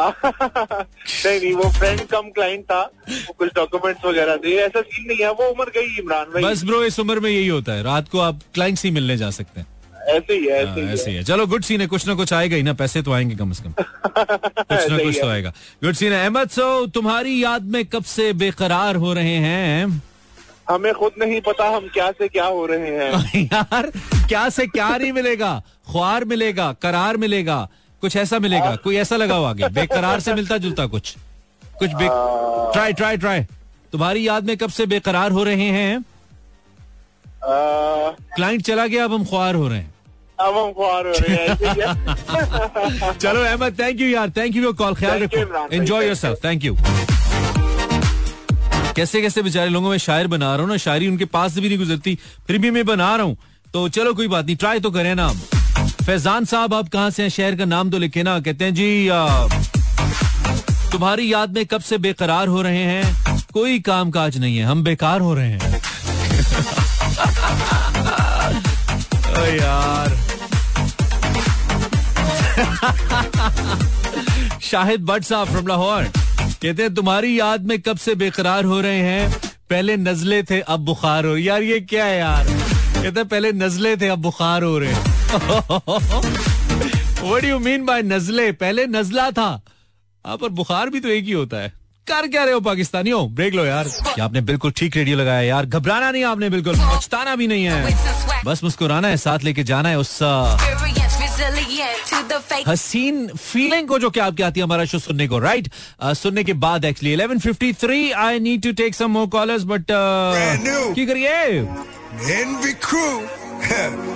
[1.26, 5.18] नहीं नहीं वो फ्रेंड कम क्लाइंट था। वो कुछ डॉक्यूमेंट्स वगैरह थे। ऐसा सीन नहीं
[5.18, 8.08] है। वो उम्र गई इमरान भाई। बस ब्रो इस उम्र में यही होता है। रात
[8.08, 9.66] को आप क्लाइंट से ही मिलने जा सकते। हैं
[10.08, 12.14] ऐसे ही है ऐसे ही ऐसे है। ही है। चलो गुड सीन है। कुछ ना
[12.14, 15.50] कुछ आएगा ही ना। पैसे तो आएँगे कम से कम। कुछ ना कुछ तो आएगा।
[15.84, 20.02] गुड सीन है। अहमद सो तुम्हारी याद में कब से बेकरार हो रहे हैं?
[20.70, 23.10] हमें खुद नहीं पता हम क्या से क्या हो रहे हैं।
[23.54, 23.92] यार
[24.28, 25.62] क्या से क्या नहीं मिलेगा?
[25.92, 27.68] ख्वार मिलेगा करार मिलेगा
[28.00, 28.76] कुछ ऐसा मिलेगा आ?
[28.76, 29.68] कोई ऐसा लगा हुआ आगे?
[29.80, 31.14] बेकरार से मिलता जुलता कुछ?
[31.78, 32.08] कुछ बे
[32.72, 33.42] ट्राई ट्राई ट्राई
[33.92, 36.04] तुम्हारी याद में कब से बेकरार हो रहे हैं?
[37.44, 39.94] क्लाइंट चला गया अब हम ख्वार हो रहे हैं।
[40.40, 44.62] अब हम ख्वार हो रहे हैं ही है। चलो अहमद थैंक यू यार थैंक यू
[44.62, 46.76] योर कॉल ख्याल रखो। Enjoy yourself thank you
[48.96, 51.78] कैसे कैसे बेचारे लोगों में शायर बना रहा हूँ ना शायरी उनके पास भी नहीं
[51.78, 53.36] गुजरती फिर भी मैं बना रहा हूँ।
[53.72, 55.40] तो चलो कोई बात नहीं ट्राई तो करें ना हम।
[56.06, 57.30] फैजान साहब, आप कहाँ से हैं?
[57.30, 59.08] शहर का नाम तो लिखे ना। कहते हैं, जी
[60.92, 63.24] तुम्हारी याद में कब से बेकरार हो रहे हैं?
[63.54, 65.58] कोई काम काज नहीं है, हम बेकार हो रहे हैं।
[69.56, 70.16] यार।
[74.62, 76.04] शाहिद भट्ट साहब फ्रॉम लाहौर।
[76.40, 79.32] कहते हैं, तुम्हारी याद में कब से बेकरार हो रहे हैं?
[79.70, 82.44] पहले नजले थे अब बुखार हो यार, ये क्या है यार?
[82.94, 85.25] कहते हैं, पहले नजले थे अब बुखार हो रहे हैं।
[87.26, 88.50] What do you mean by नजले?
[88.52, 89.48] पहले नजला था।
[90.24, 91.72] हाँ पर बुखार भी तो एक ही होता है।
[92.06, 93.34] कर क्या रहे हो पाकिस्तानियों?
[93.34, 97.34] ब्रेक लो यार। ये आपने बिल्कुल ठीक रेडियो लगाया यार। घबराना नहीं आपने बिल्कुल। पछताना
[97.36, 100.56] भी नहीं है। बस मुस्कुराना है साथ लेके जाना है उस आ.
[102.68, 105.68] हसीन फीलिंग को जो कि आपकी आती है हमारा शो सुनने को राइट
[106.02, 109.84] सुनने के बाद actually 11:53 I need to take some more callers but
[110.94, 111.36] की करिए?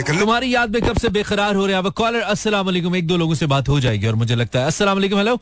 [0.00, 1.82] तुम्हारी याद में कब से बेकरार हो रहे हैं?
[1.84, 4.66] अब कॉलर अस्सलाम वालेकुम। एक दो लोगों से बात हो जाएगी और मुझे लगता है।
[4.66, 5.34] अस्सलाम वालेकुम हेलो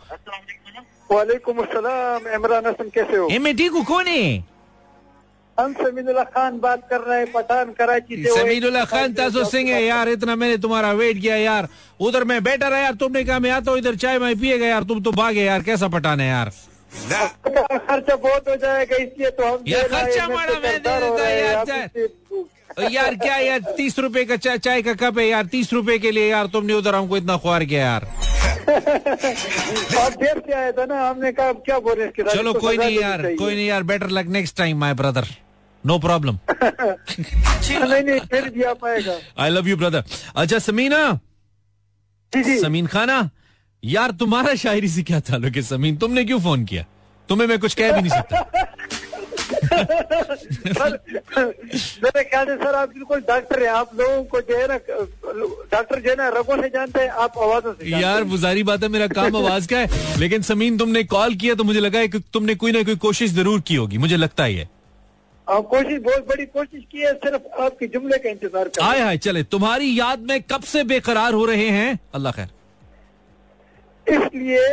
[1.10, 3.28] वालेकुम अस्सलाम। इमरान हसन कैसे हो?
[3.40, 4.44] मैं ठीक हूँ कौन है?
[5.58, 10.36] हम खान बात कर रहे हैं पठान कराची से खान तासो सिंह है यार इतना
[10.36, 11.68] मैंने तुम्हारा वेट किया यार।
[12.00, 14.82] उधर मैं बैठा रहा यार तुमने कहा मैं आता हूँ इधर चाय मैं पिएगा यार।
[14.84, 16.50] तुम तो भागे यार कैसा पठान है यार?
[16.90, 19.98] खर्चा बहुत हो जाएगा इसलिए तो हम यार, दे
[20.98, 21.76] रहे खर्चा
[22.76, 25.98] तो यार, क्या यार तीस रुपए का चाय चाय का कप है यार तीस रुपए
[25.98, 28.04] के लिए यार तुमने उधर हमको इतना ख्वार किया यार।
[30.00, 32.98] आप देर से आए थे ना हमने कहा क्या बोले इसके चलो इसको कोई नहीं
[33.00, 35.26] यार कोई नहीं यार better luck next time my brother
[35.84, 40.04] no problem नहीं नहीं फिर भी आ पाएगा आई लव यू ब्रदर
[40.36, 41.18] अच्छा समीना?
[42.32, 43.28] समीन खाना?
[43.82, 45.96] यार तुम्हारा शायरी से क्या ताल्लुक है समीन?
[45.96, 46.84] तुमने क्यों फ़ोन किया?
[47.28, 48.64] तुम्हें मैं कुछ कह भी नहीं सकता।
[52.02, 54.76] मेरे ख्याल से सर आप बिल्कुल डॉक्टर हैं। आप लोगों को जो है ना
[55.72, 58.82] डॉक्टर जो है ना रगों से जानते हैं आप आवाजों से यार वो जारी बात
[58.82, 62.08] है मेरा काम आवाज़ का है। लेकिन समीन तुमने कॉल किया तो मुझे लगा है
[62.08, 64.68] कि तुमने कोई ना कोई कोशिश ज़रूर की होगी। मुझे लगता ही है
[65.46, 69.42] कोशिश बहुत बड़ी कोशिश की है सिर्फ़ आपके जुमले का इंतज़ार कर आए हाय चले।
[69.44, 71.98] तुम्हारी याद में कब से बेकरार हो रहे हैं?
[72.14, 72.48] अल्लाह खैर।
[74.06, 74.66] इसलिए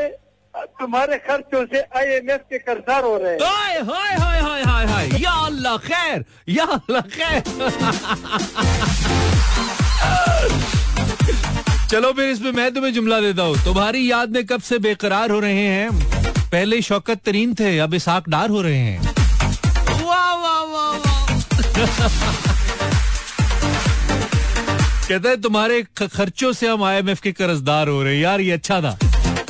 [0.79, 5.31] तुम्हारे खर्चों से आईएमएफ के कर्जदार हो रहे हाय हाय हाय हाय हाय हाय या
[5.45, 7.41] अल्लाह खैर, या अल्लाह खैर।
[11.91, 15.39] चलो फिर इसमें मैं तुम्हें जुमला देता हूँ। तुम्हारी याद में कब से बेकरार हो
[15.39, 15.89] रहे हैं?
[16.51, 18.99] पहले शौकत तरीन थे, अब इसहाक डार हो रहे हैं।
[20.03, 20.97] वाह वाह वाह
[25.07, 28.81] कहता है, तुम्हारे खर्चों से हम आईएमएफ के कर्जदार हो रहे हैं। यार, ये अच्छा
[28.81, 28.97] था।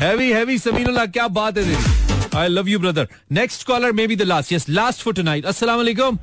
[0.01, 4.17] हैवी हैवी समीनुल्लाह क्या बात है तेरी I love you brother next caller may be
[4.17, 6.19] the last yes last for tonight अस्सलाम वालेकुम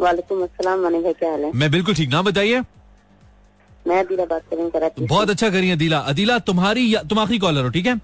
[0.00, 2.60] वालेकुम अस्सलाम मनी भाई क्या हाल है मैं बिल्कुल ठीक नाम बताइए
[3.88, 7.04] मैं अदीला बात कर रही हूँ कराची से। बहुत अच्छा करिए अदीला अदीला तुम्हारी या-
[7.08, 7.96] तुम आखिरी कॉलर हो ठीक है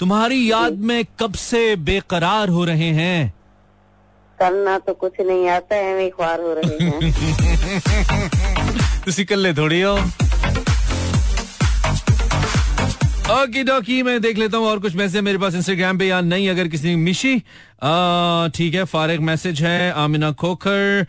[0.00, 3.18] तुम्हारी याद में कब से बेकरार हो रहे हैं
[4.38, 7.12] करना तो कुछ नहीं आता है हमें ख्वार हो रहे हैं
[9.06, 9.90] ਤੁਸੀਂ ਇਕੱਲੇ थोड़ी हो
[13.23, 16.49] ओके डॉकी मैं देख लेता हूँ, और कुछ मैसेज मेरे पास इंस्टाग्राम पे या नहीं,
[16.49, 17.37] अगर किसी मिशी।
[18.55, 21.05] ठीक है, फारिग मैसेज है, आमिना खोखर।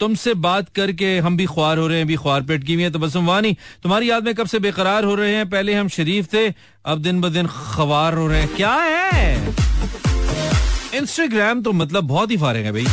[0.00, 2.90] तुमसे बात करके हम भी ख्वार हो रहे हैं भी ख्वार पेट की हुई है
[2.90, 5.48] तो बस वानी। तुम्हारी याद में कब से बेकरार हो रहे हैं?
[5.50, 6.46] पहले हम शरीफ थे,
[6.84, 9.36] अब दिन ब दिन खवार हो रहे हैं। क्या है?
[10.94, 12.86] इंस्टाग्राम तो मतलब बहुत ही फारिग है भाई।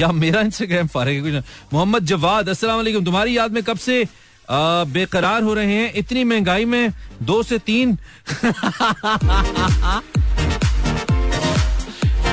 [0.00, 4.04] या मेरा इंस्टाग्राम फारिग है, कुछ मोहम्मद जवाद वालेकुम। तुम्हारी याद में कब से
[4.50, 6.92] बेकरार हो रहे हैं इतनी महँगाई में
[7.22, 7.98] दो से तीन।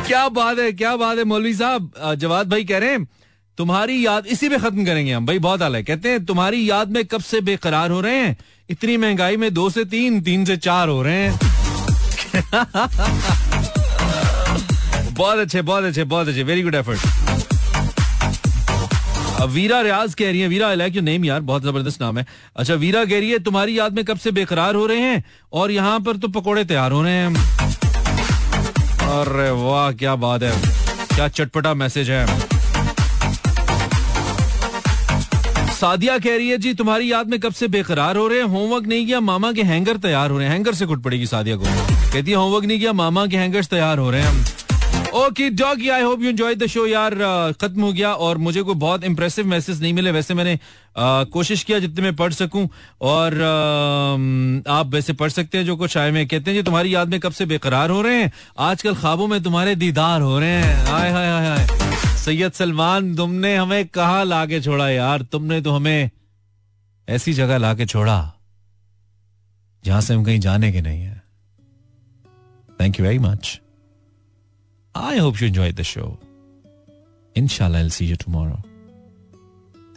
[0.08, 3.08] क्या बात है, क्या बात है, मौलवी साहब। जवाद भाई कह रहे हैं,
[3.58, 6.92] तुम्हारी याद इसी पे खत्म करेंगे हम। भाई बहुत आला है, कहते हैं, तुम्हारी याद
[6.92, 8.38] में कब से बेकरार हो रहे हैं?
[8.70, 11.40] इतनी महँगाई में दो से तीन तीन से चार हो रहे हैं।
[15.12, 17.00] बहुत अच्छे बहुत अच्छे बहुत अच्छे very good effort
[19.46, 22.26] Veera Riyaz कह रही है, Veera I like your name यार, बहुत ज़बरदस्त नाम है।
[22.56, 25.24] अच्छा वीरा कह रही है, तुम्हारी याद में कब से बेकरार हो रहे हैं?
[25.54, 27.36] और यहाँ पर तो पकोड़े तैयार हो रहे हैं।
[29.02, 30.52] अरे वाह, क्या बात है।
[31.16, 32.26] क्या चटपटा मैसेज है।
[35.72, 38.46] सादिया कह रही है, जी, तुम्हारी याद में कब से बेकरार हो रहे हैं?
[38.46, 41.56] होमवर्क नहीं किया, मामा के हैंगर तैयार हो रहे हैं। हैंगर से कुट पड़ेगी सादिया
[41.56, 41.64] को।
[42.14, 44.46] कहती है होमवर्क नहीं किया, मामा के हैंगर्स तैयार हो रहे हैं।
[45.14, 47.14] Okay doggy I hope you enjoy the show यार
[47.62, 50.58] खत्म हो गया और मुझे कोई बहुत इंप्रेसिव मैसेज नहीं मिले वैसे मैंने
[51.32, 52.68] कोशिश किया जितने मैं पढ़ सकूँ
[53.04, 53.34] और
[54.70, 57.20] आप वैसे पढ़ सकते हैं जो कुछ आए में कहते हैं जी तुम्हारी याद में
[57.20, 61.12] कब से बेकरार हो रहे हैं आजकल ख्वाबों में तुम्हारे दीदार हो रहे हैं हाय
[61.12, 66.10] हाय हाय हाय सैयद सलमान तुमने हमें कहा लाके छोड़ा यार तुमने तो हमें
[67.08, 68.20] ऐसी जगह लाके छोड़ा
[69.84, 71.22] जहाँ से हम कहीं जाने के नहीं है
[72.80, 73.60] thank you very much
[74.94, 76.18] I hope you enjoyed the show.
[77.36, 78.62] Inshallah, I'll see you tomorrow.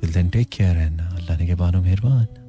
[0.01, 2.44] Till then, take care and uh, Allah ne ke mehirban.